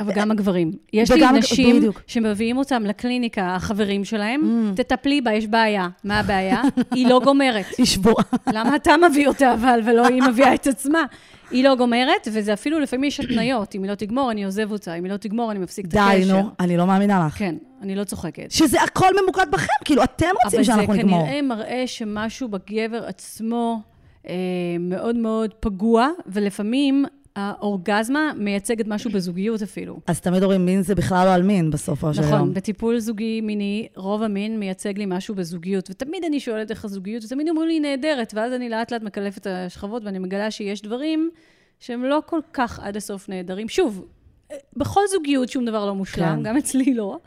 [0.00, 0.72] אבל גם הגברים.
[0.92, 2.02] יש לי נשים בדיוק.
[2.06, 5.88] שמביאים אותם לקליניקה, החברים שלהם, תטפלי בה, יש בעיה.
[6.04, 6.62] מה הבעיה?
[6.94, 7.66] היא לא גומרת.
[7.78, 8.24] היא שבועה.
[8.52, 11.04] למה אתה מביא אותה אבל, ולא היא מביאה את עצמה?
[11.50, 13.74] היא לא גומרת, וזה אפילו לפעמים יש התניות.
[13.74, 14.94] אם היא לא תגמור, אני עוזב אותה.
[14.94, 16.40] אם היא לא תגמור, אני מפסיק את די, הקשר.
[16.40, 17.38] נו, אני לא מאמינה לך.
[17.38, 18.50] כן, אני לא צוחקת.
[18.50, 21.24] שזה הכל ממוקד בכם, כאילו, אתם רוצים שאנחנו אבל זה נגמור.
[21.26, 23.80] כנראה מראה שמשהו בגבר עצמו
[24.28, 24.34] אה,
[24.80, 27.04] מאוד מאוד פגוע, ולפעמים
[27.40, 30.00] האורגזמה מייצגת משהו בזוגיות אפילו.
[30.06, 32.32] אז תמיד אומרים, מין זה בכלל לא על מין בסופו של יום.
[32.34, 37.24] נכון, בטיפול זוגי מיני, רוב המין מייצג לי משהו בזוגיות, ותמיד אני שואלת איך הזוגיות,
[37.24, 41.30] ותמיד אומרים לי, נהדרת, ואז אני לאט לאט מקלפת את השכבות, ואני מגלה שיש דברים
[41.80, 43.68] שהם לא כל כך עד הסוף נהדרים.
[43.68, 44.06] שוב,
[44.52, 46.42] אה, בכל זוגיות שום דבר לא מושלם, כן.
[46.42, 47.18] גם אצלי לא,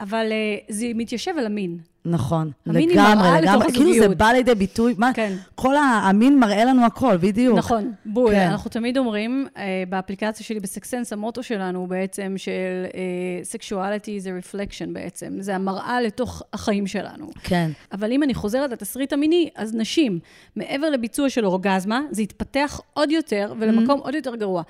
[0.00, 1.78] אבל אה, זה מתיישב על המין.
[2.04, 3.72] נכון, המין לגמרי, לגמרי.
[3.72, 4.08] כאילו זה.
[4.08, 5.36] בא לידי ביטוי, מה, כן.
[5.54, 7.58] כל המין מראה לנו הכל, בדיוק.
[7.58, 8.32] נכון, בול.
[8.32, 8.48] כן.
[8.50, 12.50] אנחנו תמיד אומרים, אה, באפליקציה שלי בסקסנס, המוטו שלנו בעצם של
[12.94, 13.00] אה,
[13.52, 15.36] sexuality זה reflection בעצם.
[15.40, 17.30] זה המראה לתוך החיים שלנו.
[17.42, 17.70] כן.
[17.92, 20.18] אבל אם אני חוזרת לתסריט המיני, אז נשים,
[20.56, 24.62] מעבר לביצוע של אורגזמה, זה יתפתח עוד יותר ולמקום עוד יותר גרוע.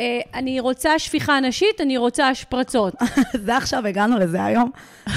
[0.00, 2.94] אה, אני רוצה שפיכה נשית, אני רוצה השפרצות.
[3.46, 4.70] זה עכשיו, הגענו לזה היום,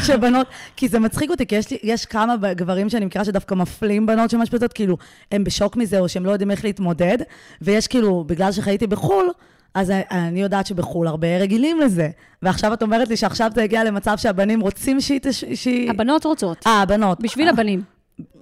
[0.06, 4.06] שבנות, כי זה מצחיק אותי, כי יש, לי, יש כמה גברים שאני מכירה שדווקא מפלים
[4.06, 4.98] בנות שמשפטות, כאילו,
[5.32, 7.18] הם בשוק מזה, או שהם לא יודעים איך להתמודד,
[7.62, 9.32] ויש כאילו, בגלל שחייתי בחו"ל,
[9.74, 12.10] אז אני יודעת שבחו"ל הרבה רגילים לזה.
[12.42, 15.20] ועכשיו את אומרת לי שעכשיו זה הגיע למצב שהבנים רוצים שהיא...
[15.54, 15.90] שהיא...
[15.90, 16.68] הבנות רוצות.
[16.68, 17.22] אה, הבנות.
[17.22, 17.95] בשביל אה, הבנים.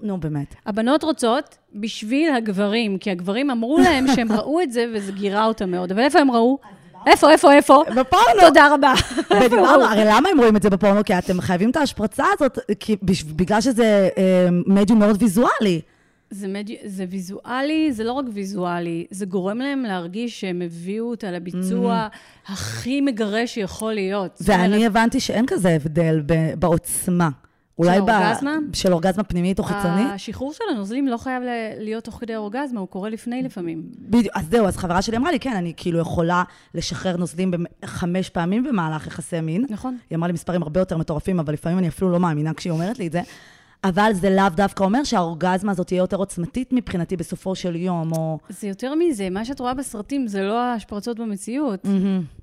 [0.03, 0.55] נו, באמת.
[0.65, 5.71] הבנות רוצות בשביל הגברים, כי הגברים אמרו להם שהם ראו את זה וזה גירה אותם
[5.71, 5.91] מאוד.
[5.91, 6.57] אבל איפה הם ראו?
[7.07, 7.83] איפה, איפה, איפה?
[7.95, 8.41] בפורנו.
[8.47, 8.93] תודה רבה.
[9.41, 11.03] ודיברנו, הרי למה הם רואים את זה בפורנו?
[11.03, 12.59] כי אתם חייבים את ההשפרצה הזאת,
[13.35, 15.81] בגלל שזה אה, מדיום מאוד ויזואלי.
[16.29, 16.77] זה, מדי...
[16.85, 22.07] זה ויזואלי, זה לא רק ויזואלי, זה גורם להם להרגיש שהם הביאו אותה לביצוע
[22.47, 24.41] הכי מגרש שיכול להיות.
[24.41, 27.29] ואני אומרת, הבנתי שאין כזה הבדל ב- בעוצמה.
[27.79, 28.57] אולי ב- האורגזמה?
[28.73, 30.07] של אורגזמה פנימית או חיצונית?
[30.13, 31.43] השחרור של הנוזלים לא חייב
[31.79, 33.83] להיות תוך כדי אורגזמה, הוא קורה לפני לפעמים.
[33.99, 36.43] בדיוק, אז זהו, אז חברה שלי אמרה לי, כן, אני כאילו יכולה
[36.75, 37.51] לשחרר נוזלים
[37.85, 39.65] חמש פעמים במהלך יחסי מין.
[39.69, 39.97] נכון.
[40.09, 42.99] היא אמרה לי מספרים הרבה יותר מטורפים, אבל לפעמים אני אפילו לא מאמינה כשהיא אומרת
[42.99, 43.21] לי את זה.
[43.83, 48.39] אבל זה לאו דווקא אומר שהאורגזמה הזאת תהיה יותר עוצמתית מבחינתי בסופו של יום, או...
[48.49, 51.85] זה יותר מזה, מה שאת רואה בסרטים זה לא ההשפרצות במציאות.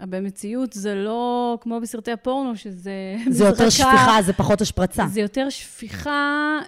[0.01, 3.16] במציאות זה לא כמו בסרטי הפורנו, שזה...
[3.30, 3.70] זה יותר מזרקה.
[3.70, 5.07] שפיכה, זה פחות השפרצה.
[5.07, 6.59] זה יותר שפיכה,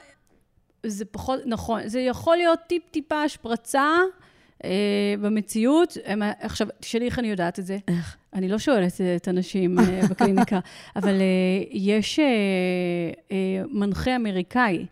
[0.87, 3.89] זה פחות, נכון, זה יכול להיות טיפ-טיפה השפרצה
[5.21, 5.97] במציאות.
[6.05, 7.79] הם, עכשיו, תשאלי איך אני יודעת את זה.
[7.89, 8.17] איך?
[8.35, 10.59] אני לא שואלת את הנשים אה, בקליניקה,
[10.97, 12.25] אבל אה, יש אה,
[13.33, 13.37] אה,
[13.71, 14.87] מנחה אמריקאי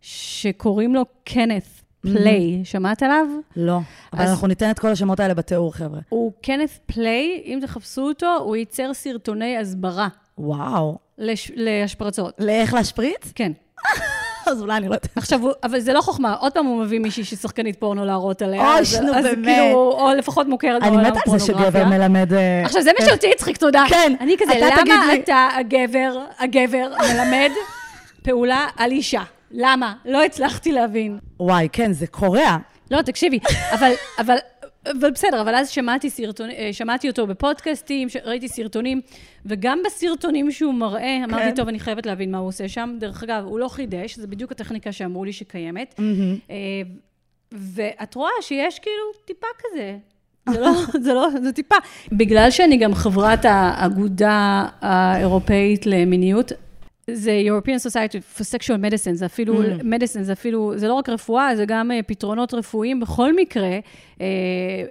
[0.00, 1.64] שקוראים לו קנת
[2.00, 3.26] פליי, שמעת עליו?
[3.56, 3.78] לא.
[4.12, 6.00] אבל אז- אנחנו ניתן את כל השמות האלה בתיאור, חבר'ה.
[6.08, 10.08] הוא קנת פליי, אם תחפשו אותו, הוא ייצר סרטוני הסברה
[10.38, 10.98] וואו.
[11.18, 12.34] לש, להשפרצות.
[12.38, 13.32] לאיך להשפריץ?
[13.34, 13.52] כן.
[14.46, 15.08] אז אולי אני לא יודעת.
[15.16, 18.60] עכשיו, אבל זה לא חוכמה, עוד פעם הוא מביא מישהי שהיא שחקנית פורנו להראות עליה.
[18.72, 19.44] אוי, אז- נו, אז באמת.
[19.44, 21.98] כאילו, או לפחות מוכרת אני בעולם מתה על זה שגבר הפורנוגרפיה.
[21.98, 22.32] מלמד...
[22.32, 23.84] אה, עכשיו, זה מה שאותי הצחיק, תודה.
[23.88, 25.14] כן, אני כזה, למה.
[25.14, 27.50] אתה, הגבר, הגבר, מלמד
[28.22, 29.22] פעולה על אישה?
[29.50, 29.92] למה?
[30.04, 31.18] לא הצלחתי להבין.
[31.40, 32.56] וואי, כן, זה קורע.
[32.90, 33.38] לא, תקשיבי,
[33.72, 34.36] אבל, אבל
[34.86, 39.00] אבל בסדר, אבל אז שמעתי, סרטון, אה, שמעתי אותו בפודקאסטים, ש- ראיתי סרטונים,
[39.46, 41.54] וגם בסרטונים שהוא מראה, אמרתי, כן.
[41.56, 42.96] טוב, אני חייבת להבין מה הוא עושה שם.
[43.00, 45.94] דרך אגב, הוא לא חידש, זה בדיוק הטכניקה שאמרו לי שקיימת.
[46.50, 46.56] אה,
[47.52, 49.96] ואת רואה שיש כאילו טיפה כזה.
[50.50, 50.72] זה לא,
[51.04, 51.74] זה לא, זה טיפה.
[52.12, 56.52] בגלל שאני גם חברת האגודה האירופאית למיניות,
[57.10, 59.80] זה European Society for Sexual Medicine, זה אפילו, mm.
[59.80, 63.00] medicine זה אפילו, זה לא רק רפואה, זה גם אה, פתרונות רפואיים.
[63.00, 63.78] בכל מקרה,
[64.20, 64.26] אה,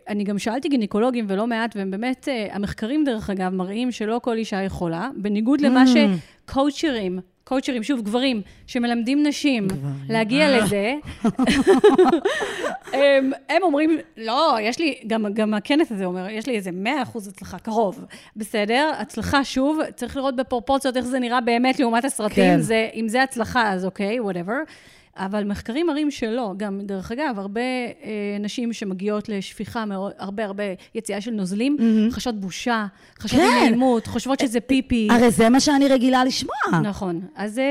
[0.08, 4.38] אני גם שאלתי גינקולוגים ולא מעט, והם באמת, אה, המחקרים דרך אגב, מראים שלא כל
[4.38, 9.68] אישה יכולה, בניגוד למה שקואוצ'רים, קואוצ'רים, שוב, גברים, שמלמדים נשים
[10.10, 10.96] להגיע לזה,
[12.94, 17.02] הם, הם אומרים, לא, יש לי, גם, גם הכנס הזה אומר, יש לי איזה 100
[17.02, 18.06] אחוז הצלחה, קרוב.
[18.36, 22.36] בסדר, הצלחה, שוב, צריך לראות בפרופורציות איך זה נראה באמת לעומת הסרטים.
[22.36, 22.62] כן.
[22.62, 24.72] זה, אם זה הצלחה, אז אוקיי, whatever.
[25.18, 26.54] אבל מחקרים מראים שלא.
[26.58, 30.64] גם, דרך אגב, הרבה אה, נשים שמגיעות לשפיכה, מאוד, הרבה הרבה
[30.96, 31.78] יציאה של נוזלים,
[32.12, 32.86] חשות בושה,
[33.20, 33.60] חשות כן.
[33.60, 35.08] נעימות, חושבות שזה פיפי.
[35.12, 36.56] הרי זה מה שאני רגילה לשמוע.
[36.84, 37.22] נכון.
[37.36, 37.64] אז אה,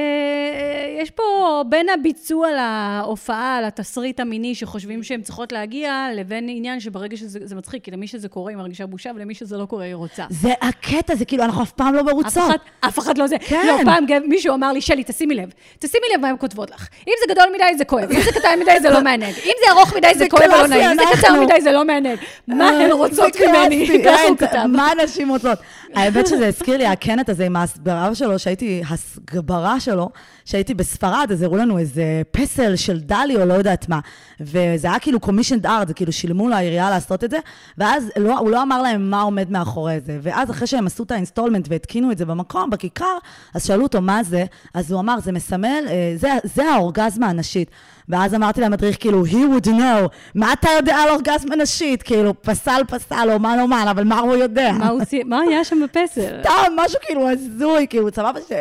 [1.03, 1.22] יש פה
[1.68, 7.84] בין הביצוע להופעה, לתסריט המיני שחושבים שהן צריכות להגיע, לבין עניין שברגע שזה זה מצחיק,
[7.84, 10.24] כי למי שזה קורה היא מרגישה בושה, ולמי שזה לא קורה היא רוצה.
[10.30, 12.36] זה הקטע, זה כאילו, אנחנו אף פעם לא אף מרוצות.
[12.36, 13.36] אחד, אף אחד לא זה.
[13.38, 13.66] כן.
[13.66, 16.88] לא, פעם מישהו אמר לי, שלי, תשימי לב, תשימי לב מה הן כותבות לך.
[17.09, 18.12] אם זה גדול מדי, זה כואב.
[18.12, 19.35] אם זה קטן מדי, זה לא מענג.
[19.45, 20.91] אם זה ארוך מדי, זה כואב ולא נעים.
[20.91, 21.41] אם זה קצר.
[21.41, 22.16] מדי, זה לא מענג.
[22.49, 24.03] מה הן רוצות ממני?
[24.05, 24.66] ככה הוא כתב.
[24.68, 25.59] מה נשים רוצות?
[25.95, 30.11] האמת שזה הזכיר לי, הקטע הזה עם ההסגברה שלו, שהייתי, הסגברה שלו,
[30.45, 34.01] שהייתי בספרד, אז הראו לנו איזה פסל של דלי או לא יודעת מה.
[34.41, 37.38] וזה היה כאילו commissioned art, זה כאילו שילמו לעירייה לעשות את זה,
[37.78, 40.18] ואז לא, הוא לא אמר להם מה עומד מאחורי זה.
[40.22, 43.16] ואז אחרי שהם עשו את ה installment והתקינו את זה במקום, בכיכר,
[43.55, 47.70] אז שאלו אותו מה זה, אז הוא אמר, זה מסמל, אה, זה, זה האורגזמה הנשית.
[48.11, 52.02] ואז אמרתי למדריך, כאילו, he would know, מה אתה יודע על אורגזמה נשית?
[52.02, 54.72] כאילו, פסל פסל, אומן אומן, אבל מה הוא יודע?
[54.72, 56.20] מה הוא מה היה שם בפסל?
[56.40, 58.52] סתם, משהו כאילו הזוי, כאילו, סבבה ש...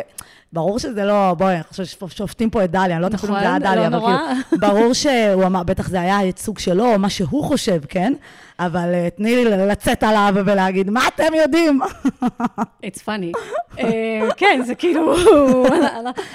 [0.52, 3.38] ברור שזה לא, בואי, אני חושבת ששופטים פה את דליה, אני לא יודעת אם זה
[3.38, 4.16] היה נכון, דליה, לא אבל.
[4.50, 8.12] כאילו, ברור שהוא אמר, בטח זה היה הייצוג שלו, מה שהוא חושב, כן?
[8.60, 11.80] אבל אה, תני לי לצאת עליו ולהגיד, מה אתם יודעים?
[12.86, 13.38] It's funny.
[13.78, 15.14] אה, כן, זה כאילו...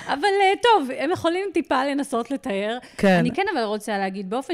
[0.07, 2.77] אבל אה, טוב, הם יכולים טיפה לנסות לתאר.
[2.97, 3.17] כן.
[3.19, 4.53] אני כן אבל רוצה להגיד, באופן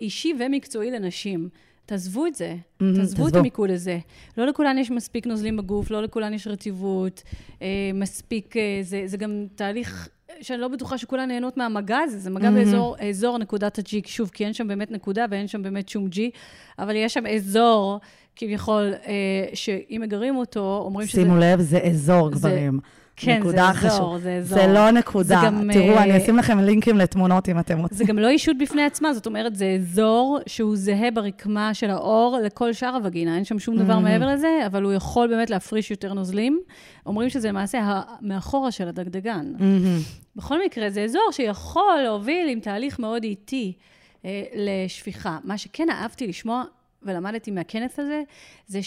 [0.00, 1.48] אישי ומקצועי לנשים,
[1.86, 2.54] תעזבו את זה.
[2.80, 3.36] מהמם, תעזבו את.
[3.36, 3.98] המיקוד הזה.
[4.38, 7.22] לא לכולן יש מספיק נוזלים בגוף, לא לכולן יש רטיבות,
[7.62, 8.56] אה, מספיק...
[8.56, 10.08] אה, זה, זה גם תהליך...
[10.40, 14.44] שאני לא בטוחה שכולן נהנות מהמגע הזה, זה מגע באזור אזור נקודת ה-G, שוב, כי
[14.44, 16.18] אין שם באמת נקודה ואין שם באמת שום G,
[16.78, 18.00] אבל יש שם אזור,
[18.36, 19.12] כביכול, אה,
[19.54, 21.22] שאם מגרים אותו, אומרים שזה...
[21.22, 22.68] שימו לב, זה אזור, זה-
[23.16, 24.18] כן, זה נקודה אזור, חשוב.
[24.18, 24.58] זה אזור.
[24.58, 25.24] זה לא נקודה.
[25.24, 27.96] זה גם, תראו, אה, אני אשים לכם לינקים לתמונות אם אתם רוצים.
[27.96, 32.38] זה גם לא אישות בפני עצמה, זאת אומרת, זה אזור שהוא זהה ברקמה של האור
[32.44, 36.12] לכל שאר הווגינה, אין שם שום דבר מעבר לזה, אבל הוא יכול באמת להפריש יותר
[36.12, 36.60] נוזלים.
[37.06, 39.52] אומרים שזה למעשה מאחורה של הדגדגן.
[39.58, 39.98] מהמם.
[40.36, 43.72] בכל מקרה, זה אזור שיכול להוביל עם תהליך מאוד איטי
[44.24, 45.38] אה, לשפיכה.
[45.44, 46.64] מה שכן אהבתי לשמוע
[47.02, 48.22] ולמדתי מהכנס הזה,
[48.66, 48.80] זה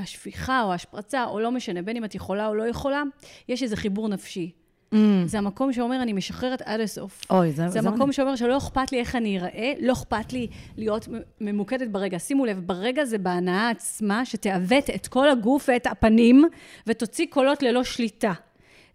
[0.00, 3.02] שהשפיכה או ההשפרצה, או לא משנה, בין אם את יכולה או לא יכולה,
[3.48, 4.50] יש איזה חיבור נפשי.
[5.26, 7.22] זה המקום שאומר, אני משחררת עד הסוף.
[7.30, 7.68] אוי, זה...
[7.68, 11.08] זה המקום שאומר שלא אכפת לי איך אני אראה, לא אכפת לי להיות
[11.40, 12.18] ממוקדת ברגע.
[12.18, 16.44] שימו לב, ברגע זה בהנאה עצמה, שתעוות את כל הגוף ואת הפנים,
[16.86, 18.32] ותוציא קולות ללא שליטה.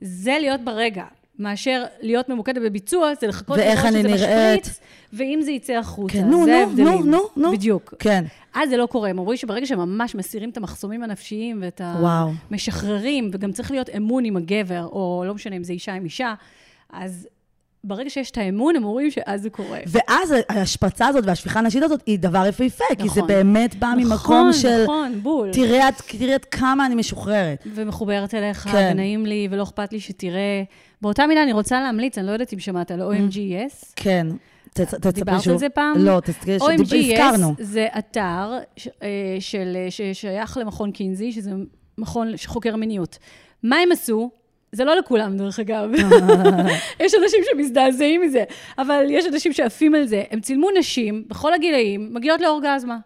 [0.02, 1.06] זה להיות ברגע.
[1.42, 4.62] מאשר להיות ממוקדת בביצוע, זה לחכות לראות שזה נראית.
[4.62, 4.80] משפריץ,
[5.14, 6.14] ואם זה יצא החוצה.
[6.14, 6.84] כן, נו, נו.
[6.84, 7.52] נו, נו, נו.
[7.52, 7.94] בדיוק.
[8.00, 8.24] כן.
[8.54, 9.10] אז זה לא קורה.
[9.10, 11.82] הם אומרים שברגע שממש מסירים את המחסומים הנפשיים ואת.
[11.84, 16.34] המשחררים, וגם צריך להיות אמון עם הגבר, או לא משנה אם זה אישה עם אישה,
[16.94, 17.28] אז
[17.84, 19.80] ברגע שיש את האמון, הם אומרים שאז זה קורה.
[19.88, 23.28] ואז ההשפצה הזאת והשפיכה הנשית הזאת היא דבר יפהפה, כי זה נכון.
[23.28, 24.84] באמת בא ממקום נכון, של...
[24.84, 25.50] נכון, בול.
[25.54, 27.64] תראי עד, תראי עד כמה אני משוחררת.
[27.74, 28.90] ומחוברת אליך, כן.
[28.92, 30.64] ונעים לי, ולא אכפת לי שתראה.
[31.02, 33.94] באותה מילה אני רוצה להמליץ, אני לא יודעת אם שמעת על OMGS.
[33.96, 34.28] כן.
[34.74, 35.12] ת- תספרי שוב.
[35.14, 35.94] דיברת על זה פעם?
[35.98, 37.56] לא, תסתכלי, OMGS הזכרנו.
[37.60, 38.58] זה אתר
[39.04, 39.38] אה,
[39.90, 41.52] ששייך למכון קינזי, שזה
[41.98, 43.18] מכון שחוקר מיניות.
[43.64, 44.32] מה הם עשו?
[44.72, 45.90] זה לא לכולם, דרך אגב.
[47.00, 48.44] יש אנשים שמזדעזעים מזה,
[48.78, 50.24] אבל יש אנשים שעפים על זה.
[50.32, 52.98] הם צילמו נשים בכל הגילאים, מגיעות לאורגזמה.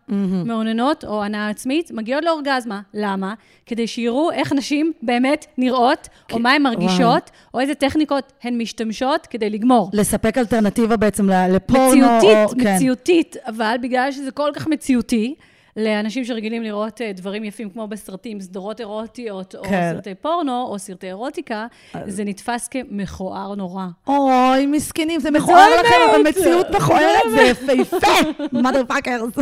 [0.46, 2.82] מאוננות או הנאה עצמית, מגיעות לאורגזמה.
[2.94, 3.34] למה?
[3.66, 9.26] כדי שיראו איך נשים באמת נראות, או מה הן מרגישות, או איזה טכניקות הן משתמשות
[9.28, 9.90] כדי לגמור.
[9.94, 11.86] לספק אלטרנטיבה בעצם לפורנו.
[11.92, 12.76] מציאותית, או- כן.
[12.76, 15.36] מציאותית, אבל בגלל שזה כל כך מציאותי,
[15.78, 19.92] לאנשים שרגילים לראות אה, דברים יפים כמו בסרטים, סדרות אירוטיות, או כן.
[19.94, 21.68] סרטי פורנו, או סרטי אירוטיקה,
[22.08, 23.86] זה נתפס כמכוער נורא.
[24.08, 27.24] אוי, מסכנים, זה מכוער לכם, אבל מציאות מכוערת
[27.66, 28.08] זה יפהפה,
[28.54, 29.42] mother fuckers.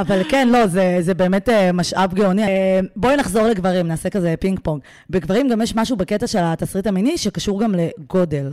[0.00, 2.42] אבל כן, לא, זה, זה באמת אה, משאב גאוני.
[2.42, 4.82] אה, בואי נחזור לגברים, נעשה כזה פינג פונג.
[5.10, 8.52] בגברים גם יש משהו בקטע של התסריט המיני שקשור גם לגודל.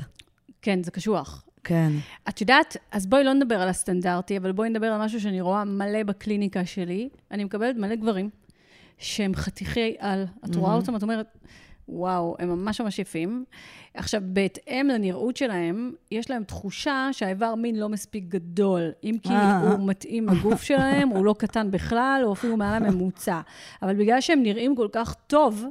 [0.62, 1.44] כן, זה קשוח.
[1.68, 1.92] כן.
[2.30, 5.64] את יודעת, אז בואי לא נדבר על הסטנדרטי, אבל בואי נדבר על משהו שאני רואה
[5.64, 7.10] מלא בקליניקה שלי.
[7.32, 8.30] אני מקבלת מלא גברים
[8.98, 10.26] שהם חתיכי על.
[10.46, 11.38] את רואה אותם, את אומרת,
[11.90, 13.46] וואו, הם ממש ממש יפים.
[13.94, 18.92] עכשיו, בהתאם לנראות שלהם, יש להם תחושה שהאיבר מין לא מספיק גדול.
[19.04, 19.72] אם כי אה.
[19.72, 23.42] הוא מתאים לגוף שלהם, הוא לא קטן בכלל, הוא אפילו מעל הממוצע.
[23.82, 25.66] אבל בגלל שהם נראים כל כך טוב,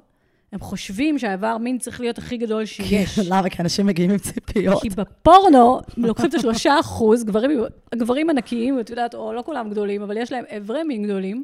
[0.53, 3.18] הם חושבים שהאיבר מין צריך להיות הכי גדול שיש.
[3.30, 3.49] למה?
[3.51, 4.82] כי אנשים מגיעים עם ציפיות.
[4.82, 7.61] כי בפורנו לוקחים את השלושה אחוז, גברים,
[7.94, 11.42] גברים ענקיים, את יודעת, או לא כולם גדולים, אבל יש להם איברי מין גדולים,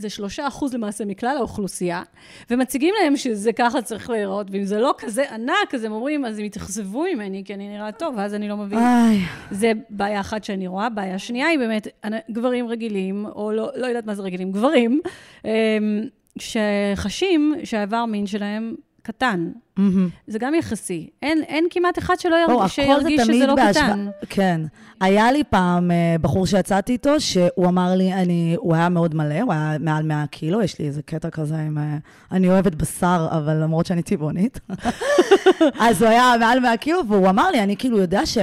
[0.00, 2.02] זה שלושה אחוז למעשה מכלל האוכלוסייה,
[2.50, 6.38] ומציגים להם שזה ככה צריך להיראות, ואם זה לא כזה ענק, אז הם אומרים, אז
[6.38, 8.78] הם יתאכזבו ממני, כי אני נראה טוב, ואז אני לא מבין.
[8.78, 9.18] איי,
[9.50, 10.88] זה בעיה אחת שאני רואה.
[10.88, 11.88] בעיה שנייה היא באמת
[12.30, 15.00] גברים רגילים, או לא, לא יודעת מה זה רגילים, גברים,
[15.44, 15.50] אמ,
[16.40, 19.50] שחשים שהאיבר מין שלהם קטן.
[19.76, 20.08] מהמם.
[20.26, 21.08] זה גם יחסי.
[21.22, 23.86] אין, אין כמעט אחד שלא ירג, בואו, הכל זה שירגיש שזה לא בהשוואה.
[23.86, 24.08] קטן.
[24.28, 24.60] כן.
[25.00, 29.40] היה לי פעם אה, בחור שיצאתי איתו, שהוא אמר לי, אני, הוא היה מאוד מלא,
[29.40, 31.78] הוא היה מעל 100 קילו, יש לי איזה קטע כזה עם...
[31.78, 31.96] אה,
[32.32, 34.60] אני אוהבת בשר, אבל למרות שאני טבעונית.
[35.88, 38.38] אז הוא היה מעל 100 קילו, והוא אמר לי, אני כאילו יודע ש...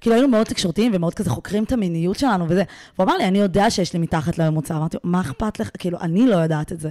[0.00, 2.62] כאילו היינו מאוד תקשורתיים ומאוד כזה חוקרים את המיניות שלנו וזה.
[2.98, 4.76] והוא אמר לי, אני יודע שיש לי מתחת לממוצע.
[4.76, 5.70] אמרתי מה אכפת לך?
[5.78, 6.90] כאילו, אני לא יודעת את זה.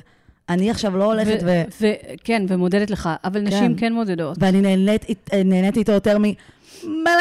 [0.50, 1.64] אני עכשיו לא הולכת ו...
[1.82, 1.94] ו-
[2.24, 4.38] כן, ומודדת לך, אבל נשים כן מודדות.
[4.40, 5.06] ואני נהנית,
[5.46, 7.12] נהנית איתו יותר ממלא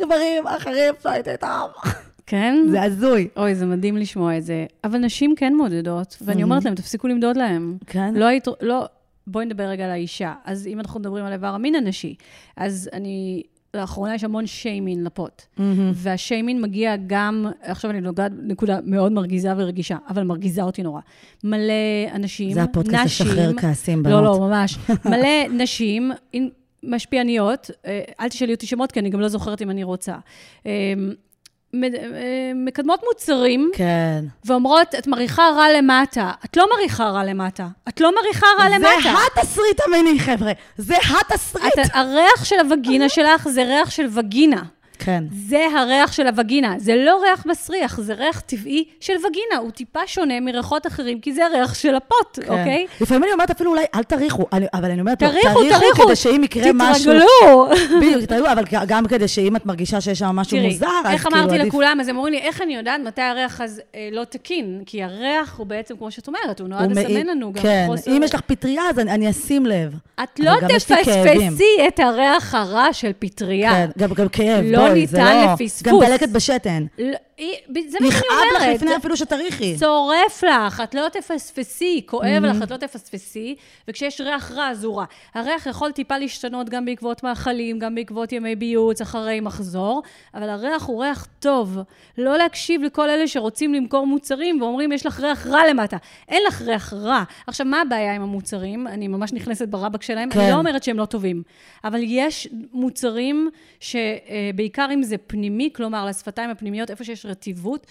[0.00, 1.66] גברים אחרים שהייתי איתם.
[2.26, 2.56] כן?
[2.70, 3.28] זה הזוי.
[3.36, 4.66] אוי, זה מדהים לשמוע את זה.
[4.84, 7.76] אבל נשים כן מודדות, ואני אומרת להם, תפסיקו למדוד להם.
[7.86, 8.14] כן?
[8.14, 8.46] לא היית...
[8.60, 8.86] לא...
[9.26, 10.34] בואי נדבר רגע על האישה.
[10.44, 12.14] אז אם אנחנו מדברים על איבר המין הנשי,
[12.56, 13.42] אז אני...
[13.74, 15.42] לאחרונה יש המון שיימין לפוט.
[15.94, 21.00] והשיימין מגיע גם, עכשיו אני נוגעת בנקודה מאוד מרגיזה ורגישה, אבל מרגיזה אותי נורא.
[21.44, 21.72] מלא
[22.14, 24.24] אנשים, זה הפודקאסט נשים, לשחרר כעסים, בנות.
[24.24, 24.78] לא, לא, ממש.
[25.10, 26.12] מלא נשים,
[26.82, 30.14] משפיעניות, אה, אל תשאלי אותי שמות, כי אני גם לא זוכרת אם אני רוצה.
[31.84, 34.24] אה, מקדמות מוצרים, כן.
[34.44, 36.32] ואומרות, את מריחה רע למטה.
[36.44, 37.66] את לא מריחה רע למטה.
[37.88, 39.02] את לא מריחה רע למטה.
[39.02, 40.52] זה התסריט המיני, חבר'ה.
[40.76, 41.78] זה התסריט.
[41.78, 44.62] את, הריח של הווגינה שלך זה ריח של וגינה.
[44.98, 45.24] כן.
[45.48, 46.74] זה הריח של הווגינה.
[46.78, 49.56] זה לא ריח מסריח, זה ריח טבעי של וגינה.
[49.60, 52.48] הוא טיפה שונה מריחות אחרים, כי זה הריח של הפוט, כן.
[52.58, 52.86] אוקיי?
[53.00, 56.02] לפעמים אני אומרת אפילו אולי, אל תריחו, אני- אבל אני אומרת, לא, תריחו, תריחו.
[56.06, 57.12] כדי שאם יקרה משהו...
[57.12, 57.68] תתרגלו.
[58.00, 61.22] בדיוק, תתרגלו, אבל גם כדי שאם את מרגישה שיש שם משהו תראי, מוזר, אז איך
[61.22, 61.68] כאילו אמרתי עדיף...
[61.68, 61.98] לכולם?
[62.00, 64.82] אז הם אומרים לי, איך אני יודעת מתי הריח הזה אה, לא תקין?
[64.86, 68.10] כי הריח הוא בעצם, כמו שאת אומרת, הוא נועד לסמן לנו גם כן, חוסר...
[68.16, 69.94] אם יש לך פטריה, אז אני- אני אשים לב.
[70.22, 70.52] את לא.
[70.68, 73.70] תפספסי את הריח הרע של פטריה.
[73.70, 75.52] כן, גם גם כאב, לא בואי, זה ניתן לא...
[75.52, 75.82] לפספוס.
[75.82, 76.84] גם דלקת בשתן.
[77.88, 78.22] זה מה שאני יכאב
[78.56, 78.76] לך אומרת.
[78.76, 79.76] לפני אפילו שתריחי.
[79.78, 83.54] צורף לך, את לא תפספסי, כואב לך, את לא תפספסי,
[83.88, 85.04] וכשיש ריח רע, אז הוא רע.
[85.34, 90.02] הריח יכול טיפה להשתנות גם בעקבות מאכלים, גם בעקבות ימי ביוץ, אחרי מחזור,
[90.34, 91.78] אבל הריח הוא ריח טוב.
[92.18, 95.96] לא להקשיב לכל אלה שרוצים למכור מוצרים ואומרים, יש לך ריח רע למטה.
[96.28, 97.22] אין לך ריח רע.
[97.46, 98.86] עכשיו, מה הבעיה עם המוצרים?
[98.86, 100.30] אני ממש נכנסת ברבק שלהם.
[100.30, 100.40] כן.
[100.40, 101.42] אני לא אומרת שהם לא טובים,
[101.84, 107.86] אבל יש מוצרים שבעיקר אם זה פנימי, כלומר, לשפתיים הפנימיות, איפה שיש רטיבות,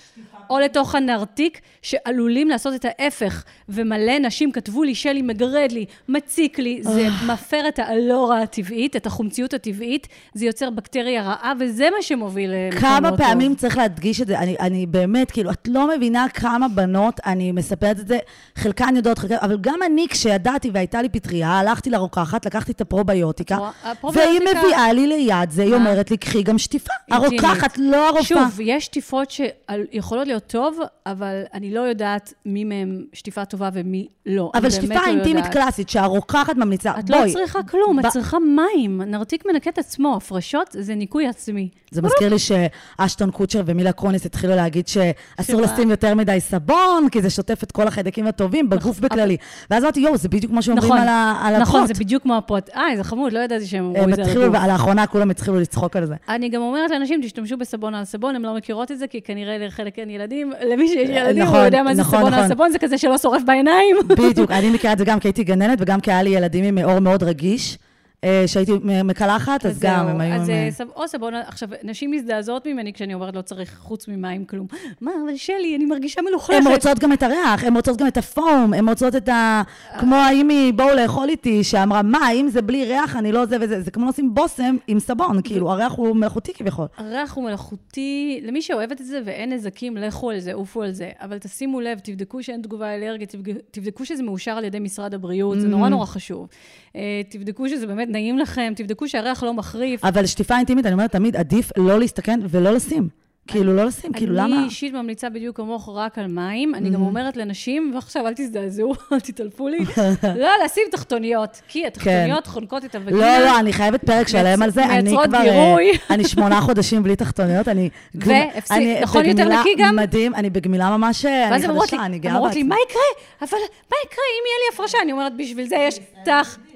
[0.49, 3.43] או לתוך הנרתיק, שעלולים לעשות את ההפך.
[3.69, 9.05] ומלא נשים כתבו לי, שלי, מגרד לי, מציק לי, זה מפר את האלורה הטבעית, את
[9.05, 13.25] החומציות הטבעית, זה יוצר בקטריה רעה, וזה מה שמוביל למקום כמה לא טוב.
[13.25, 17.51] פעמים צריך להדגיש את זה, אני, אני באמת, כאילו, את לא מבינה כמה בנות, אני
[17.51, 18.17] מספרת את זה,
[18.55, 23.57] חלקן יודעות, חלקן, אבל גם אני, כשידעתי והייתה לי פטריה, הלכתי לרוקחת, לקחתי את הפרוביוטיקה,
[23.83, 25.73] הפרו- והיא מביאה לי ליד זה, היא?
[25.73, 26.93] אומרת לי, קחי גם שטיפה.
[27.11, 28.23] הרוקחת, לא הרופאה.
[28.23, 34.07] שוב, יש שטיפות שיכולות להיות טוב, אבל אני לא יודעת מי מהן שטיפה טובה ומי
[34.25, 34.51] לא.
[34.55, 35.53] אבל שטיפה לא אינטימית יודעת.
[35.53, 37.27] קלאסית, שהרוקחת ממליצה, את בואי.
[37.27, 39.01] לא צריכה כלום, ב- את צריכה מים.
[39.01, 41.69] נרתיק מנקה את עצמו, הפרשות זה ניקוי עצמי.
[41.91, 45.73] זה מזכיר לי שאשטון קוצ'ר ומילה קרוניס התחילו להגיד שאסור שמה?
[45.73, 49.37] לשים יותר מדי סבון, כי זה שוטף את כל החיידקים הטובים בגוף בכללי.
[49.69, 51.87] ואז אמרתי, יואו, זה בדיוק כמו שאומרים נכון, על נכון, הפרוט.
[51.87, 52.69] זה בדיוק כמו הפרוט.
[52.75, 54.63] אה, איזה חמוד, לא ידעתי שהם אמרו את זה על התחילו, הגוף.
[54.67, 56.15] לאחרונה כולם התחילו לצחוק על זה.
[56.29, 59.57] אני גם אומרת לאנשים, תשתמשו בסבון על סבון, הן לא מכירות את זה, כי כנראה
[59.57, 60.53] לחלק אין ילדים.
[60.69, 62.55] למי שיש ילדים, נכון, הוא יודע מה זה נכון, סבון על נכון.
[62.55, 63.95] סבון, זה כזה שלא שורף בעיניים.
[64.07, 66.77] בדיוק, אני מכירה את זה גם כי הייתי גננת וגם כי היה לי ילדים עם
[66.77, 67.77] עור מאוד רגיש.
[68.23, 68.71] אה, שהייתי
[69.03, 70.33] מקלחת, אז גם זהו, הם היו...
[70.33, 74.07] אז עם, אה, אה, או סבונה, עכשיו, נשים מזדעזעות ממני כשאני אומרת לא צריך חוץ
[74.07, 74.67] ממים כלום.
[75.01, 76.65] מה, אבל שלי, אני מרגישה מלוכלכת.
[76.65, 79.61] הן רוצות גם את הריח, הן רוצות גם את הפום, הן רוצות את ה...
[79.99, 83.57] כמו האם היא בואו לאכול איתי, שאמרה, מה, אם זה בלי ריח, אני לא זה
[83.61, 83.81] וזה.
[83.81, 86.85] זה כמו לשים בושם עם סבון, כאילו, הריח הוא מלאכותי כביכול.
[86.97, 91.09] הריח הוא מלאכותי, למי שאוהבת את זה ואין נזקים, לכו על זה, עופו על זה.
[91.21, 93.35] אבל תשימו לב, תבדקו שאין תגובה אלרגית,
[93.71, 95.69] תבדקו שזה מאושר על ידי משרד הבריאות, זה Mm.
[95.69, 96.47] נורא נורא חשוב.
[96.95, 100.05] אה, תבדקו שזה באמת נעים לכם, תבדקו שהריח לא מחריף.
[100.05, 103.23] אבל שטיפה אינטימית, אני אומרת, תמיד עדיף לא להסתכן ולא לשים.
[103.47, 104.45] כאילו, לא לשים, כאילו, למה?
[104.45, 106.75] אני אישית ממליצה בדיוק כמוך רק על מים.
[106.75, 109.77] אני גם אומרת לנשים, ועכשיו אל תזדעזעו, אל תטלפו לי,
[110.43, 111.61] לא, לשים תחתוניות.
[111.67, 113.39] כי התחתוניות חונקות את הווגינה.
[113.39, 114.85] לא, לא, אני חייבת פרק שלם על זה.
[114.85, 115.33] אני מייצרות.
[115.33, 115.91] אה, גירוי.
[116.13, 117.89] אני שמונה חודשים בלי תחתוניות, אני...
[118.15, 119.95] והפסיק, אני נכון, יותר נקי גם?
[119.95, 121.25] מדהים, אני בגמילה ממש...
[121.25, 122.69] אה, אני ואז הן אומרות לי, חדשה, אני הן גאה אומרות לי, בעצמי.
[122.69, 123.01] מה יקרה?
[123.41, 123.57] אבל
[123.91, 124.97] מה יקרה אם יהיה לי הפרשה?
[125.03, 125.99] אני אומרת, בשביל זה יש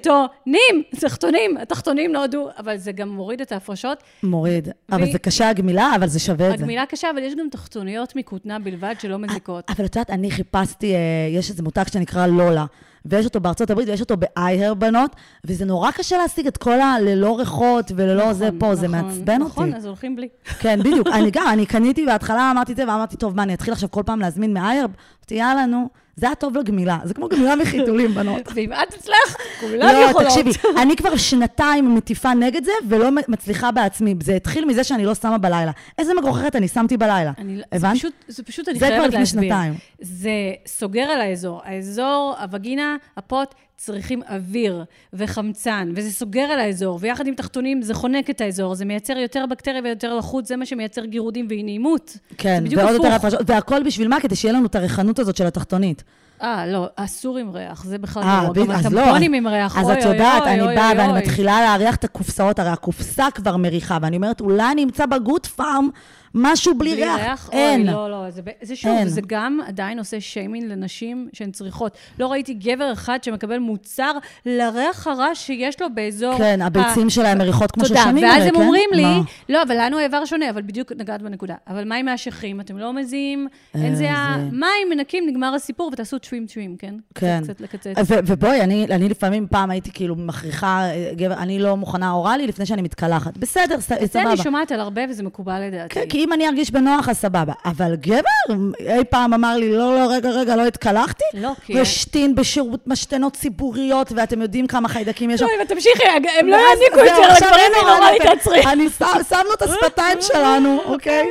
[0.01, 4.03] תחתונים, תחתונים, התחתונים נועדו, אבל זה גם מוריד את ההפרשות.
[4.23, 4.69] מוריד.
[4.91, 6.63] אבל זה קשה הגמילה, אבל זה שווה את זה.
[6.63, 9.69] הגמילה קשה, אבל יש גם תחתוניות מכותנה בלבד שלא מזיקות.
[9.69, 10.99] אבל את יודעת, אני חיפשתי, אה,
[11.31, 12.65] יש איזה מותג שנקרא לולה,
[13.05, 17.37] ויש אותו בארצות הברית, ויש אותו ב-iHair בנות, וזה נורא קשה להשיג את כל הללא
[17.37, 19.51] ריחות וללא זה פה, זה נכון, מעצבן אותי.
[19.51, 20.27] נכון, אז הולכים בלי.
[20.59, 21.07] כן, בדיוק.
[21.17, 24.03] אני גם, אני קניתי בהתחלה, אמרתי את זה, ואמרתי, טוב, מה, אני אתחיל עכשיו כל
[24.05, 24.87] פעם להזמין מאייר?
[25.31, 26.99] אמרתי, יאללה, נו, זה היה טוב לגמילה.
[27.03, 28.41] זה כמו גמילה מחיתולים, בנות.
[28.55, 30.27] ואם את תצלח, כולם לא, יכולות.
[30.27, 30.51] תקשיבי,
[30.81, 34.15] אני כבר שנתיים מטיפה נגד זה, ולא מצליחה בעצמי.
[34.23, 35.71] זה התחיל מזה שאני לא שמה בלילה.
[35.97, 37.31] איזה מגוחכת אני שמתי בלילה.
[37.37, 37.97] אני, זה הבנת?
[37.97, 39.41] פשוט, זה פשוט, אני זה כבר חייבת לפני להסביר.
[39.41, 39.73] שנתיים.
[40.01, 40.29] זה
[40.67, 41.61] סוגר על האזור.
[41.63, 48.29] האזור, הווגינה, הפוט, צריכים אוויר וחמצן, וזה סוגר על האזור, ויחד עם תחתונים זה חונק
[48.29, 52.17] את האזור, זה מייצר יותר בקטריה ויותר לחות, זה מה שמייצר גירודים ואי נעימות.
[52.37, 53.25] כן, זה בדיוק ועוד יותר הפוך.
[53.25, 54.19] הפרשות, והכל בשביל מה?
[54.19, 56.03] כדי שיהיה לנו את הריחנות הזאת של התחתונית.
[56.41, 58.49] אה, לא, אסור עם ריח, זה בכלל אה.
[58.49, 59.01] בדיוק, גם אז לא.
[59.01, 61.19] הטמפונים עם ריח, אז אוי את אוי יודעת, אוי, אני אוי, באה אוי, ואני אוי.
[61.19, 65.89] מתחילה להריח את הקופסאות, הרי הקופסה כבר מריחה, ואני אומרת, אולי אני אמצא בגוד פארם
[66.37, 67.49] משהו בלי ריח.
[67.51, 67.81] אין.
[67.81, 69.07] אוי, לא, לא, זה, זה שוב, אין.
[69.07, 71.97] זה גם עדיין עושה שיימינג לנשים שהן צריכות.
[72.19, 74.11] לא ראיתי גבר אחד שמקבל מוצר
[74.45, 76.37] לריח הרע שיש לו באזור...
[76.37, 78.11] כן, הביצים שלהם מריחות כמו של תודה.
[78.21, 78.61] ואז הם כן?
[78.61, 79.21] אומרים לי, מה?
[79.49, 81.55] לא, אבל לנו האיבר שונה, אבל בדיוק נגעת בנקודה.
[81.67, 84.37] אבל מים מהשכים, אתם לא מזיעים, אין אה, זה זה- ה...
[84.51, 86.95] מים מנקים, נגמר הסיפור, ותעשו טווים טווים, כן?
[87.15, 87.39] כן.
[87.43, 87.93] קצת לקצץ.
[88.07, 92.65] ובואי, אני, אני לפעמים פעם הייתי כאילו מכריחה אה, גבר, אני לא מוכנה אוראלי לפני
[92.65, 93.37] שאני מתקלחת.
[93.37, 94.43] בסדר, ס- את זה אני סבבה.
[94.43, 95.93] שומעת על הרבה, וזה מקובל לדעתי.
[95.95, 97.53] כן, כי אם אני ארגיש בנוח, אז סבבה.
[97.65, 101.23] אבל גבר, אי פעם אמר לי, לא, לא, רגע, רגע, לא התקלחתי?
[101.33, 101.79] לא, כי...
[101.81, 105.45] השתין בשירות משתנות ציבוריות, ואתם יודעים כמה חיידקים יש שם.
[105.45, 106.03] לא, אם תמשיכי,
[106.39, 108.61] הם לא יעניקו יותר עכשיו לגברים, לנו- להתעצרי.
[108.65, 108.87] אני
[109.29, 111.29] שמנו את השפתיים שלנו, אוקיי?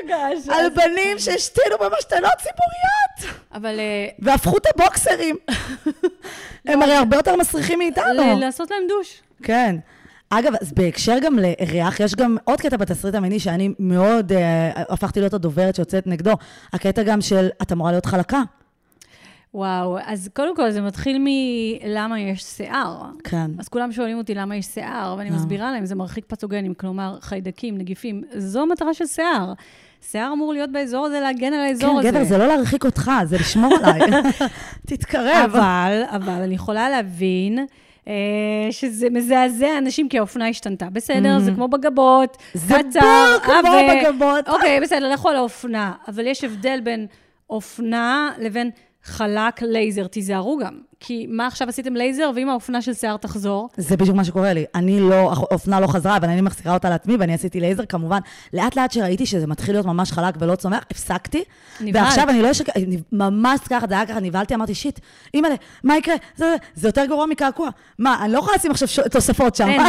[0.48, 5.36] על בנים שהשתינו במשתנות ציבוריות, אבל אה, והפכו את הבוקסרים.
[6.66, 8.40] הם הרי הרבה יותר מסריחים מאיתנו.
[8.40, 9.20] לעשות להם דוש.
[9.42, 9.76] כן.
[10.30, 15.20] אגב, אז בהקשר גם לריח, יש גם עוד קטע בתסריט המיני שאני מאוד אה, הפכתי
[15.20, 16.32] להיות הדוברת שיוצאת נגדו.
[16.72, 18.42] הקטע גם של, את אמורה להיות חלקה.
[19.54, 23.02] וואו, אז קודם כל זה מתחיל מלמה יש שיער.
[23.24, 23.50] כן.
[23.58, 25.34] אז כולם שואלים אותי למה יש שיער, ואני אה.
[25.34, 29.52] מסבירה להם, זה מרחיק פתוגנים, כלומר, חיידקים, נגיפים, זו המטרה של שיער.
[30.10, 32.10] שיער אמור להיות באזור הזה, להגן על האזור כן, הזה.
[32.10, 34.00] גבר, זה לא להרחיק אותך, זה לשמור עליי.
[34.86, 35.50] תתקרב.
[35.54, 37.66] אבל, אבל אני יכולה להבין
[38.70, 40.86] שזה מזעזע אנשים כי האופנה השתנתה.
[40.92, 44.10] בסדר, זה כמו בגבות, זה קצר, כמו עבה.
[44.10, 44.48] בגבות.
[44.48, 45.92] אוקיי, בסדר, לכו על האופנה.
[46.08, 47.06] אבל יש הבדל בין
[47.50, 48.70] אופנה לבין
[49.02, 50.06] חלק לייזר.
[50.06, 50.78] תיזהרו גם.
[51.00, 53.68] כי מה עכשיו עשיתם לייזר, ואם האופנה של שיער תחזור?
[53.76, 54.64] זה בדיוק מה שקורה לי.
[54.74, 58.18] אני לא, האופנה לא חזרה, אבל אני מחזירה אותה לעצמי, ואני עשיתי לייזר, כמובן.
[58.52, 61.44] לאט לאט שראיתי שזה מתחיל להיות ממש חלק ולא צומח, הפסקתי.
[61.80, 62.06] נבהלת.
[62.06, 62.72] ועכשיו אני לא אשקר,
[63.12, 64.98] ממש ככה, זה היה ככה, נבהלתי, אמרתי, שיט,
[65.34, 66.14] אימא'לה, מה יקרה?
[66.36, 67.68] זה, זה יותר גרוע מקעקוע.
[67.98, 69.68] מה, אני לא יכולה לשים עכשיו ש- תוספות שם.
[69.68, 69.80] אין.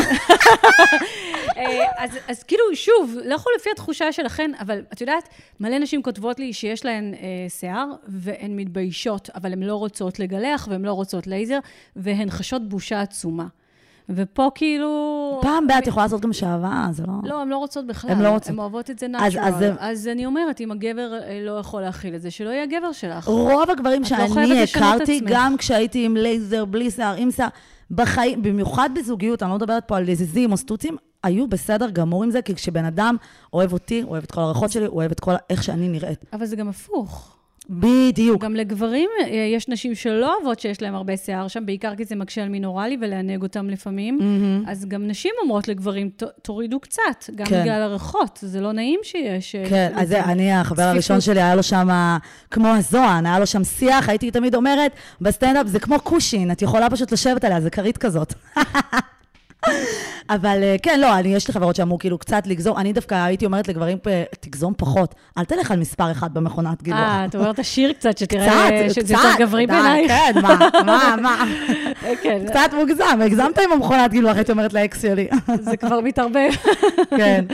[1.58, 5.30] אה, אז, אז כאילו, שוב, לכו לפי התחושה שלכן, אבל את יודעת,
[5.60, 10.68] מלא נשים כותבות לי שיש להן אה, שיער, והן מתביישות, אבל הן לא רוצות לגלח,
[10.72, 11.59] והן לא רוצות לייזר,
[11.95, 13.47] והן חשות בושה עצומה.
[14.09, 15.39] ופה כאילו...
[15.41, 17.13] פעם בעת יכולה לעשות גם שעווה, זה לא...
[17.23, 18.11] לא, הן לא רוצות בכלל.
[18.11, 18.49] הן לא רוצות.
[18.49, 19.43] הן אוהבות את זה נאצ'רל.
[19.43, 22.65] אז אז, אז אני אומרת, אם הגבר אה, לא יכול להכיל את זה, שלא יהיה
[22.65, 23.27] גבר שלך.
[23.27, 25.21] רוב הגברים את לא שאני את הכרתי.
[25.25, 27.47] גם כשהייתי עם לייזר, בלי שיער, עם שיער,
[27.91, 32.31] בחיים, במיוחד בזוגיות, אני לא מדברת פה על זיזים או סטוצים, היו בסדר גמור עם
[32.31, 33.15] זה, כי כשבן אדם
[33.53, 36.25] אוהב אותי, אוהב את כל הריחות שלי, אוהב את כל איך שאני נראית.
[36.33, 37.36] אבל זה גם הפוך.
[37.70, 38.43] בדיוק.
[38.43, 42.15] גם לגברים, אה, יש נשים שלא אוהבות שיש להם הרבה שיער שם, בעיקר כי זה
[42.15, 44.20] מקשה על מינורלי ולענג אותם לפעמים.
[44.68, 47.01] אז גם נשים אומרות לגברים, "ת- תורידו קצת,
[47.36, 47.61] גם כן.
[47.61, 48.39] בגלל הריחות.
[48.41, 49.55] זה לא נעים שיש...
[49.55, 50.93] אה, כן, אז זה, אני, החבר צפיפות.
[50.93, 51.88] הראשון שלי, היה לו שם,
[52.51, 54.91] כמו הזוהן, היה לו שם שיח, הייתי תמיד אומרת,
[55.22, 58.34] בסטנדאפ זה כמו קושין, את יכולה פשוט לשבת עליה, זה כרית כזאת.
[60.30, 63.45] אבל אה, כן, לא, אני, יש לי חברות שאמרו כאילו קצת לגזום, אני דווקא הייתי
[63.45, 63.97] אומרת לגברים,
[64.39, 66.99] תגזום פחות, אל תלך על מספר אחד במכונת גילוח.
[66.99, 70.11] אה, את אומרת השיר קצת, שתראה שזה יותר גברי בעינייך.
[70.11, 71.45] כן, מה, מה, מה,
[72.24, 75.28] כן, קצת מוגזם, הגזמת עם המכונת גילוח, הייתי אומרת לאקס שלי.
[75.59, 76.49] זה כבר מתערבב.
[77.09, 77.45] כן.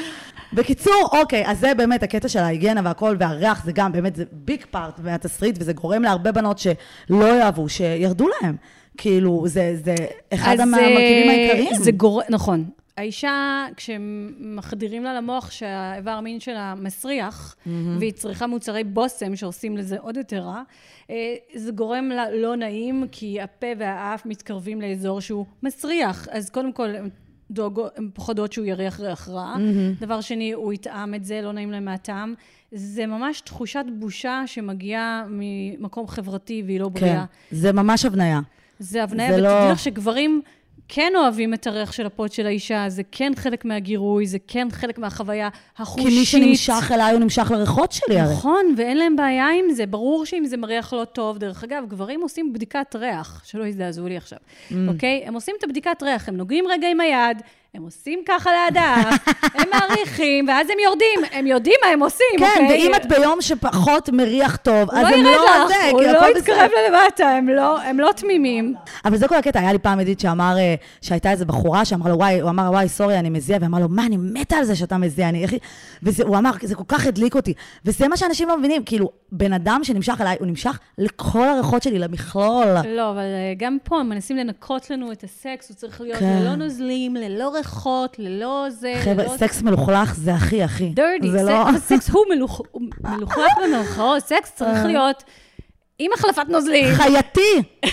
[0.53, 4.65] בקיצור, אוקיי, אז זה באמת הקטע של ההיגיינה והכל, והריח זה גם באמת, זה ביג
[4.71, 8.55] פארט מהתסריט, וזה גורם להרבה בנות שלא יאהבו, שירדו להם.
[8.97, 9.95] כאילו, זה, זה
[10.33, 11.75] אחד אז, המרכיבים אה, העיקריים.
[11.75, 12.21] זה גור...
[12.29, 12.65] נכון.
[12.97, 17.55] האישה, כשמחדירים לה למוח שהאיבר המין שלה מסריח,
[17.99, 20.61] והיא צריכה מוצרי בושם שעושים לזה עוד יותר רע,
[21.09, 21.15] אה,
[21.55, 26.27] זה גורם לה לא נעים, כי הפה והאף מתקרבים לאזור שהוא מסריח.
[26.31, 27.09] אז קודם כל, הן
[27.51, 29.55] דואגות, הן פוחדות שהוא יריח ריח רע.
[29.99, 32.33] דבר שני, הוא יטעם את זה, לא נעים להם מהטעם.
[32.71, 37.25] זה ממש תחושת בושה שמגיעה ממקום חברתי והיא לא בריאה.
[37.49, 38.39] כן, זה ממש הבניה.
[38.79, 40.41] זה הבניה, זה ותדעי לא- לך שגברים
[40.87, 44.97] כן אוהבים את הריח של הפוד של האישה, זה כן חלק מהגירוי, זה כן חלק
[44.97, 46.05] מהחוויה כי החושית.
[46.05, 48.33] מי שנמשך אליי, הוא נמשך לריחות שלי הרי.
[48.33, 49.85] נכון, ואין להם בעיה עם זה.
[49.85, 54.17] ברור שאם זה מריח לא טוב, דרך אגב, גברים עושים בדיקת ריח, שלא יזדעזעו לי
[54.17, 54.73] עכשיו, Mm.
[54.87, 55.23] אוקיי?
[55.25, 57.41] הם עושים את הבדיקת ריח, הם נוגעים רגע עם היד,
[57.75, 62.45] הם עושים ככה לידך, הם מעריכים, ואז הם יורדים, הם יודעים מה הם עושים, כן,
[62.63, 62.67] אוקיי?
[62.69, 66.01] ואם את ביום שפחות מריח טוב, הוא אז לא הם ירד לא לך, זה, הוא
[66.01, 66.69] לא יתקרב.
[66.89, 68.73] ללמטה, הם לא- הם לא תמימים.
[69.05, 72.17] אבל זה כל הקטע, היה לי פעם ידיד שאמר, אה, שהייתה איזו בחורה שאמרה לו,
[72.17, 74.97] וואי, הוא אמר, וואי, סורי, אני מזיע, ואמר לו, מה, אני מתה על זה שאתה
[74.97, 75.51] מזיע, אני, איך...
[76.03, 77.53] והוא אמר, זה כל כך הדליק אותי.
[77.85, 81.99] וזה מה שאנשים לא מבינים, כאילו, בן אדם שנמשך אליי, הוא נמשך לכל הריחות שלי,
[81.99, 82.67] למכלול.
[82.87, 86.39] לא, אבל אה, גם פה הם מנסים לנקות לנו את הסקס, הוא צריך להיות כן.
[86.41, 87.62] ללא נוזלים, ללא ריחות,
[88.19, 89.37] ללא זה, חבר'ה, ללא...
[89.37, 90.91] סקס מלוכלך זה הכי, הכי.
[90.95, 91.61] dirty, זה סקס, לא...
[91.69, 94.87] אבל סקס הוא מלוכ- מלוכלך במרכאות, סקס צריך אה.
[94.87, 95.23] להיות
[95.99, 97.61] עם החלפת נוזלים, חייתי.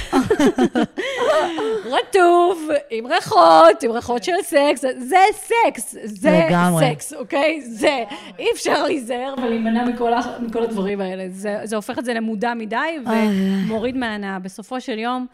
[1.94, 6.84] רטוב, עם ריחות, עם ריחות של סקס, זה סקס, זה לגמרי.
[6.90, 7.60] סקס, אוקיי?
[7.62, 8.04] זה.
[8.38, 11.26] אי אפשר להיזהר ולהימנע מכל מכל הדברים האלה.
[11.30, 14.38] זה זה הופך את זה למודע מדי ומוריד מההנאה.
[14.38, 15.26] בסופו של יום,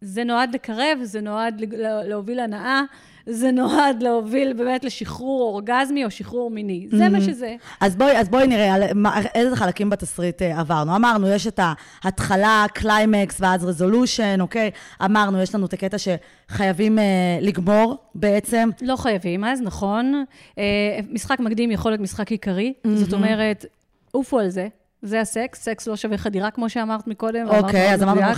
[0.00, 1.62] זה נועד לקרב, זה נועד
[2.04, 2.82] להוביל הנאה.
[3.26, 6.86] זה נועד להוביל באמת לשחרור אורגזמי או שחרור מיני.
[6.90, 7.54] זה מה שזה.
[7.80, 10.96] אז בואי, אז בואי נראה על מה, איזה חלקים בתסריט אה, עברנו.
[10.96, 11.60] אמרנו, יש את
[12.02, 14.70] ההתחלה, קליימקס, ואז resolution, אוקיי?
[15.04, 17.04] אמרנו, יש לנו את הקטע שחייבים אה,
[17.40, 18.70] לגמור בעצם.
[18.82, 20.24] לא חייבים, אז נכון.
[20.58, 20.64] אה,
[21.10, 23.64] משחק מקדים יכול להיות משחק עיקרי, זאת אומרת,
[24.10, 24.68] עופו על זה.
[25.02, 27.46] זה הסקס, סקס לא שווה חדירה, כמו שאמרת מקודם.
[27.48, 28.36] אוקיי, מאוד אז אמרנו מדויק.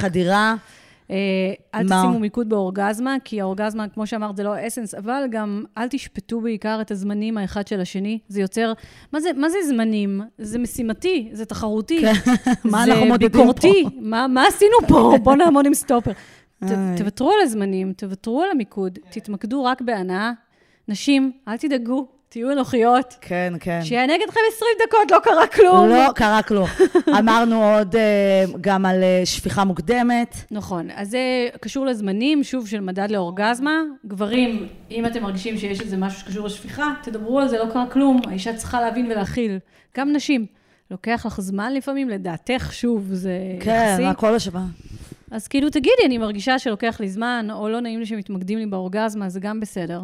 [1.11, 1.17] אה,
[1.75, 1.99] אל מה?
[1.99, 6.79] תשימו מיקוד באורגזמה, כי האורגזמה, כמו שאמרת, זה לא האסנס, אבל גם אל תשפטו בעיקר
[6.81, 8.19] את הזמנים האחד של השני.
[8.29, 8.73] זה יוצר...
[9.13, 10.21] מה זה, מה זה זמנים?
[10.39, 12.01] זה משימתי, זה תחרותי.
[12.01, 12.13] כן.
[12.71, 13.85] מה אנחנו מודדים זה ביקורתי.
[14.01, 15.15] מה, מה עשינו פה?
[15.23, 16.13] בואו נעמוד עם סטופר.
[16.65, 16.69] ת.
[16.97, 20.33] תוותרו על הזמנים, תוותרו על המיקוד, תתמקדו רק בהנאה.
[20.89, 23.14] נשים, אל תדאגו, תהיו אנוכיות.
[23.20, 23.80] כן, כן.
[23.85, 25.89] שיענג אתכם 20 דקות, לא קרה כלום.
[25.89, 26.68] לא קרה כלום.
[27.18, 30.37] אמרנו עוד אה, גם על אה, שפיכה מוקדמת.
[30.51, 31.18] נכון, אז זה
[31.61, 33.80] קשור לזמנים, שוב, של מדד לאורגזמה.
[34.07, 38.20] גברים, אם אתם מרגישים שיש איזה משהו שקשור לשפיכה, תדברו על זה, לא קרה כלום.
[38.28, 39.59] האישה צריכה להבין ולהכיל.
[39.97, 40.47] גם נשים.
[40.91, 44.05] לוקח לך זמן לפעמים, לדעתך, שוב, זה כן, יחסי.
[44.05, 44.64] הכל השוואה.
[45.30, 49.28] אז כאילו, תגידי, אני מרגישה שלוקח לי זמן, או לא נעים לי שמתמקדים לי באורגזמה,
[49.28, 50.01] זה גם בסדר.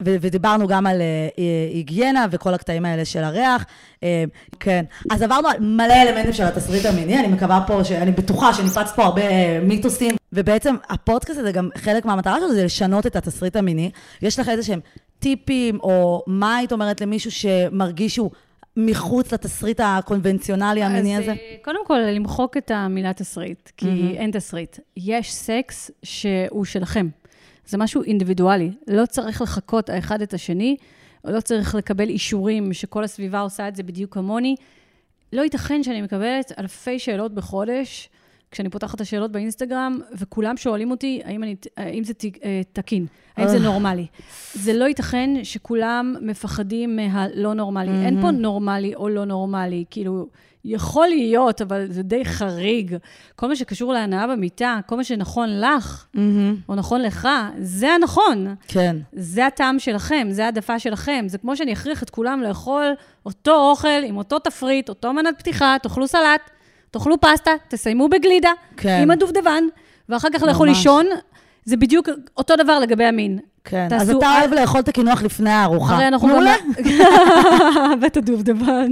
[0.00, 3.64] ו- ודיברנו גם על אה, אה, היגיינה וכל הקטעים האלה של הריח.
[4.02, 4.24] אה,
[4.60, 4.84] כן.
[5.10, 9.04] אז עברנו על מלא אלמנטים של התסריט המיני, אני מקווה פה, שאני בטוחה שנפרץ פה
[9.04, 13.90] הרבה מיתוסים, ובעצם הפודקאסט הזה גם חלק מהמטרה שלו זה לשנות את התסריט המיני.
[14.22, 14.80] יש לך איזה שהם
[15.18, 18.30] טיפים, או מה היית אומרת למישהו שמרגיש שהוא
[18.76, 21.32] מחוץ לתסריט הקונבנציונלי המיני אז הזה?
[21.32, 24.78] אה, קודם כל, למחוק את המילה תסריט, כי אין תסריט.
[24.96, 27.08] יש סקס שהוא שלכם.
[27.70, 28.70] זה משהו אינדיבידואלי.
[28.86, 30.76] לא צריך לחקות האחד את השני,
[31.24, 34.56] או לא צריך לקבל אישורים שכל הסביבה עושה את זה בדיוק כמוני.
[35.32, 38.08] לא ייתכן שאני מקבלת אלפי שאלות בחודש,
[38.50, 42.12] כשאני פותחת את השאלות באינסטגרם, וכולם שואלים אותי האם, אני, האם זה
[42.44, 43.06] אה, תקין,
[43.36, 44.06] האם זה נורמלי.
[44.54, 48.04] זה לא ייתכן שכולם מפחדים מהלא נורמלי.
[48.04, 50.28] אין פה נורמלי או לא נורמלי, כאילו,
[50.64, 52.96] יכול להיות, אבל זה די חריג.
[53.36, 56.06] כל מה שקשור להנאה במיטה, כל מה שנכון לך,
[56.68, 58.54] או נכון לך, זה הנכון.
[58.68, 58.96] כן.
[59.12, 61.24] זה הטעם שלכם, זה העדפה שלכם.
[61.28, 62.92] זה כמו שאני אכריח את כולם לאכול
[63.26, 66.50] אותו אוכל עם אותו תפריט, אותו מנת פתיחה, תאכלו סלט,
[66.90, 68.98] תאכלו פסטה, תסיימו בגלידה, כן.
[69.02, 69.64] עם הדובדבן,
[70.08, 70.64] ואחר כך לכו.
[70.64, 71.06] לישון.
[71.64, 73.38] זה בדיוק אותו דבר לגבי המין.
[73.70, 73.88] כן.
[73.96, 75.94] אז אתה אוהב לאכול את הקינוח לפני הארוחה.
[75.94, 76.28] הרי אנחנו.
[76.28, 76.54] מעולה.
[78.02, 78.90] ואת הדובדבן.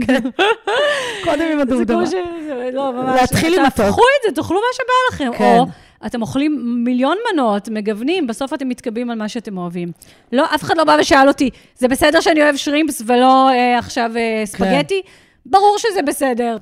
[1.25, 1.95] קודם עם זה הדובדבן.
[1.95, 2.11] כמו ש...
[2.47, 3.21] זה- לא, ממש.
[3.21, 3.87] להתחיל עם הטוב.
[3.87, 4.93] תהפכו את זה, תאכלו מה שבא
[5.27, 5.39] לכם.
[5.39, 5.57] כן.
[5.59, 5.67] או
[6.07, 9.93] אתם אוכלים מיליון מנות, מגוונים, בסוף אתם מתקבעים על מה שאתם אוהבים.
[10.33, 14.11] לא, אף אחד לא בא ושאל אותי, זה בסדר שאני אוהב שרימפס ולא אה, עכשיו
[14.17, 15.03] אה, ספגטי?
[15.51, 16.57] ברור שזה בסדר.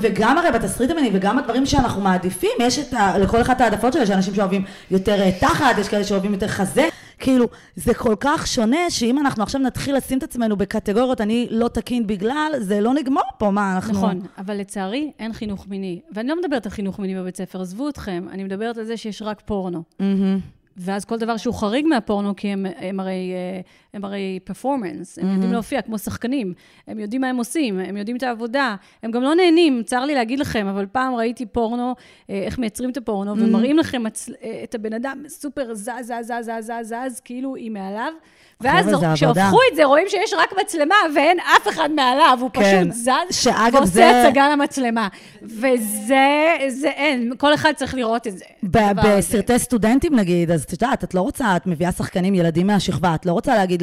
[0.00, 3.18] וגם הרי בתסריט המיני וגם הדברים שאנחנו מעדיפים, יש את ה...
[3.18, 6.88] לכל אחד העדפות שלו, יש אנשים שאוהבים יותר אה, תחת, יש כאלה שאוהבים יותר חזה.
[7.18, 11.68] כאילו, זה כל כך שונה, שאם אנחנו עכשיו נתחיל לשים את עצמנו בקטגוריות, אני לא
[11.68, 13.92] תקין בגלל, זה לא נגמור פה, מה אנחנו...
[13.92, 16.00] נכון, אבל לצערי אין חינוך מיני.
[16.12, 19.22] ואני לא מדברת על חינוך מיני בבית ספר, עזבו אתכם, אני מדברת על זה שיש
[19.22, 19.82] רק פורנו.
[20.00, 20.38] מהמם.
[20.78, 23.60] ואז כל דבר שהוא חריג מהפורנו, כי הם, הם הרי, אה,
[23.98, 26.54] הם הרי פרפורמנס, הם יודעים להופיע כמו שחקנים,
[26.86, 30.14] הם יודעים מה הם עושים, הם יודעים את העבודה, הם גם לא נהנים, צר לי
[30.14, 31.94] להגיד לכם, אבל פעם ראיתי פורנו,
[32.30, 36.12] אה, איך מייצרים את הפורנו, ומראים לכם מצ- אה, את הבן אדם סופר זז, זז,
[36.22, 38.12] זז, זז, זז, זז, כאילו היא מעליו.
[38.60, 39.58] ואז זה כשהפכו.
[39.70, 42.62] את זה, רואים שיש רק מצלמה ואין אף אחד מעליו, הוא כן.
[42.84, 43.10] פשוט זז
[43.42, 45.08] שאגב, ועושה זה- הצגה למצלמה.
[45.42, 46.26] וזה,
[46.68, 48.44] זה אין, כל אחד צריך לראות את זה.
[48.62, 53.26] בסרטי סטודנטים נגיד, אז את יודעת, את לא רוצה, את מביאה שחקנים, ילדים מהשכבה, את
[53.26, 53.82] לא רוצה להגיד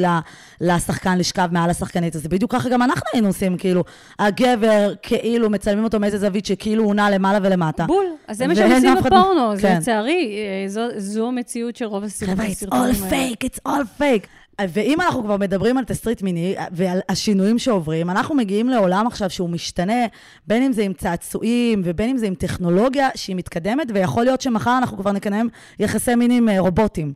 [0.60, 3.84] לשחקן לשכב מעל השחקנית, אז זה בדיוק ככה גם אנחנו היינו עושים, כאילו,
[4.18, 7.84] הגבר, כאילו, מצלמים אותו מאיזה זווית שכאילו הוא נע למעלה ולמטה.
[7.86, 8.04] בול.
[8.28, 9.76] אז זה מה שהם עושים בפורנו, זה כן.
[9.78, 12.92] לצערי, אה, זו- זו המציאות של רוב הסרטונים חבר'ה, it's האלה.
[12.92, 14.26] all fake, it's all fake.
[14.68, 19.50] ואם אנחנו כבר מדברים על תסריט מיני ועל השינויים שעוברים, אנחנו מגיעים לעולם עכשיו שהוא
[19.50, 20.06] משתנה,
[20.46, 24.78] בין אם זה עם צעצועים ובין אם זה עם טכנולוגיה שהיא מתקדמת, ויכול להיות שמחר
[24.78, 25.48] אנחנו כבר נקיים
[25.78, 27.12] יחסי מין עם אה, רובוטים.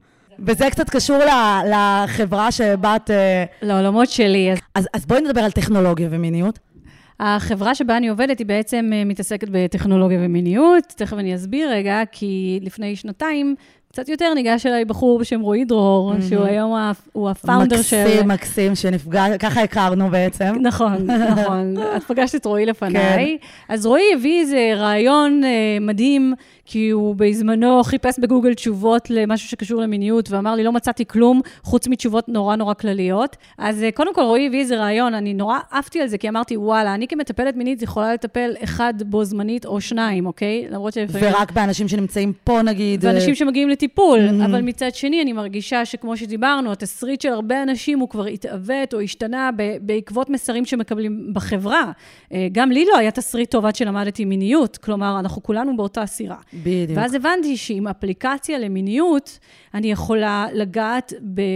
[0.46, 3.10] וזה קצת קשור ל- לחברה שבה את...
[3.10, 4.52] אה, לעולמות שלי.
[4.52, 6.58] אז אז, אז בואי נדבר על טכנולוגיה ומיניות.
[7.20, 10.84] החברה שבה אני עובדת היא בעצם אה, מתעסקת בטכנולוגיה ומיניות.
[10.96, 13.54] תכף אני אסביר רגע, כי לפני שנתיים,
[13.92, 18.04] קצת יותר ניגש אליי בחור בשם רועי דרור, שהוא היום ה- הוא הפאונדר של...
[18.04, 20.54] מקסים, מקסים, שנפגע, ככה הכרנו בעצם.
[20.60, 21.74] נכון, נכון.
[21.96, 23.38] את פגשת את רועי לפניי.
[23.40, 23.74] כן.
[23.74, 26.34] אז רועי הביא איזה רעיון אה, מדהים,
[26.64, 31.88] כי הוא בזמנו חיפש בגוגל תשובות למשהו שקשור למיניות, ואמר לי, לא מצאתי כלום, חוץ
[31.88, 33.36] מתשובות נורא נורא כלליות.
[33.58, 36.56] אז אה, קודם כל, רועי הביא איזה רעיון, אני נורא עפתי על זה, כי אמרתי,
[36.56, 40.66] וואלה, אני כמטפלת מינית יכולה לטפל אחד בו זמנית או שניים, אוקיי?
[40.70, 41.28] למרות שלפעמים...
[41.34, 43.04] ורק באנשים שנמצאים פה, נגיד.
[43.04, 48.08] ואנשים שמגיעים לטיפול, אבל מצד שני, אני מרגישה שכמו שדיברנו, התסריט של הרבה אנשים הוא
[48.08, 49.50] כבר התעוות או השתנה
[49.80, 51.92] בעקבות מסרים שמקבלים בחברה.
[52.32, 56.36] אה, גם לי לא היה תסריט טוב עד שלמדתי מיניות, כלומר, אנחנו כולנו באותה סירה.
[56.54, 56.98] בדיוק.
[56.98, 59.38] ואז הבנתי שעם אפליקציה למיניות,
[59.74, 61.12] אני יכולה לגעת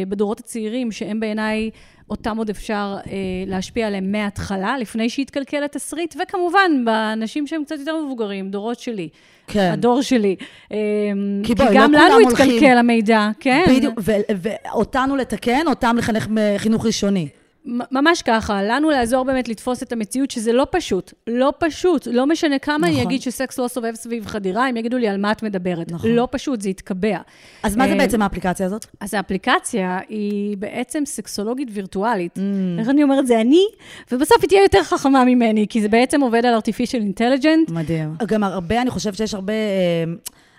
[0.08, 1.70] בדורות הצעירים, שהם בעיניי...
[2.10, 3.12] אותם עוד אפשר אה,
[3.46, 9.08] להשפיע עליהם מההתחלה, לפני שהתקלקל התסריט, וכמובן, באנשים שהם קצת יותר מבוגרים, דורות שלי.
[9.46, 9.70] כן.
[9.72, 10.36] הדור שלי.
[10.72, 10.76] אה,
[11.42, 12.76] כי כי בואי, גם לא לנו התקלקל הולכים.
[12.78, 13.64] המידע, כן.
[13.68, 14.00] בדיוק,
[14.36, 17.28] ואותנו לתקן, אותם לחנך בחינוך ראשוני.
[17.66, 21.12] ממש ככה, לנו לעזור באמת לתפוס את המציאות, שזה לא פשוט.
[21.26, 22.06] לא פשוט.
[22.06, 23.06] לא משנה כמה אני נכון.
[23.06, 25.92] אגיד שסקס לא סובב סביב חדירה, הם יגידו לי על מה את מדברת.
[25.92, 26.10] נכון.
[26.10, 27.18] לא פשוט, זה יתקבע.
[27.62, 28.86] אז מה זה אה, בעצם האפליקציה הזאת?
[29.00, 32.38] אז האפליקציה היא בעצם סקסולוגית וירטואלית.
[32.38, 32.40] Mm.
[32.80, 33.26] איך אני אומרת?
[33.26, 33.64] זה אני,
[34.12, 37.72] ובסוף היא תהיה יותר חכמה ממני, כי זה בעצם עובד על artificial intelligent.
[37.72, 38.14] מדהים.
[38.26, 39.52] גם הרבה, אני חושבת שיש הרבה...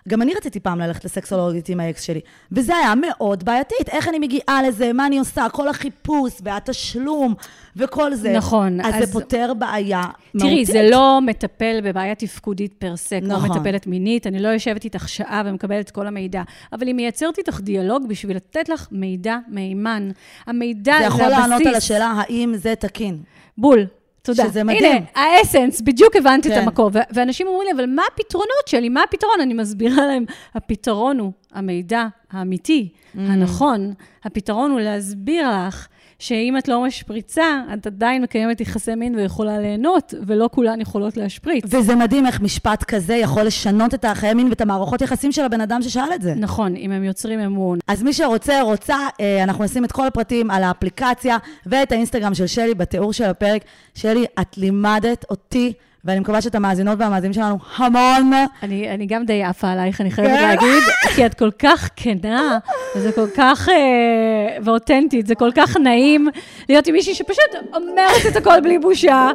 [0.10, 2.20] גם אני רציתי פעם ללכת לסקסולוגית עם האקס שלי,
[2.52, 3.90] וזה היה מאוד בעייתית.
[3.90, 7.34] איך אני מגיעה לזה, מה אני עושה, כל החיפוש והתשלום
[7.76, 8.34] וכל זה.
[8.34, 10.02] נכון, אז, אז- זה פותר בעיה
[10.34, 10.52] מהותית.
[10.52, 13.50] תראי, זה לא מטפל בבעיה תפקודית פר סה, כמו נכון.
[13.58, 16.42] מטפלת מינית, אני לא יושבת איתך שעה ומקבלת כל המידע,
[16.74, 20.10] אבל היא מייצרת איתך דיאלוג בשביל לתת לך מידע מהימן.
[20.48, 21.40] המידע זה זה יכול הבסיס.
[21.40, 23.18] לענות על השאלה האם זה תקין.
[23.58, 23.86] בול.
[24.26, 24.44] תודה.
[24.44, 24.84] שזה מדהים.
[24.86, 26.56] הנה, האסנס, בדיוק הבנתי כן.
[26.58, 26.90] את המקור.
[27.14, 28.90] ואנשים אומרים לי, אבל מה הפתרונות שלי?
[28.90, 29.36] מה הפתרון?
[29.42, 33.18] אני מסבירה להם, הפתרון הוא המידע האמיתי, Mm.
[33.20, 33.94] הנכון.
[34.24, 35.88] הפתרון הוא להסביר לך
[36.20, 41.64] שאם את לא משפריצה, את עדיין מקיימת יחסי מין ויכולה ליהנות, ולא כולן יכולות להשפריץ.
[41.68, 45.62] וזה מדהים איך משפט כזה יכול לשנות את החיי מין ואת המערכות יחסים של הבן
[45.62, 46.34] אדם ששאל את זה.
[46.36, 47.80] נכון, אם הם יוצרים אמון.
[47.88, 52.48] אז מי שרוצה, רוצה, אה, אנחנו נשים את כל הפרטים על האפליקציה ואת האינסטגרם של
[52.48, 53.62] שלי בתיאור של הפרק.
[53.96, 55.74] שלי, את לימדת אותי,
[56.06, 58.32] ואני מקווה שאת המאזינות והמאזינים שלנו המון.
[58.64, 60.42] אני, אני גם די עפה עלייך, אני חייבת כן?
[60.42, 60.84] להגיד,
[61.16, 62.58] כי את כל כך כנה,
[62.96, 66.28] וזה כל כך, אה, ואותנטית, זה כל כך נעים
[66.70, 69.30] להיות עם מישהי שפשוט אומרת את הכל בלי בושה,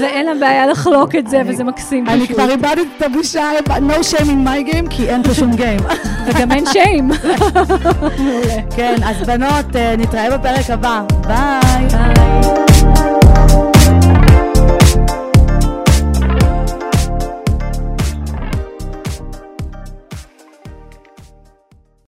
[0.00, 2.36] ואין לה בעיה לחלוק את זה, וזה מקסים אני פשוט.
[2.36, 5.80] כבר איבדתי את הבושה, no shame in my game, כי אין פה שום גיים.
[6.26, 7.10] וגם אין שיים.
[8.76, 11.02] כן, אז בנות, אה, נתראה בפרק הבא.
[11.26, 11.86] ביי.
[11.90, 12.95] ביי.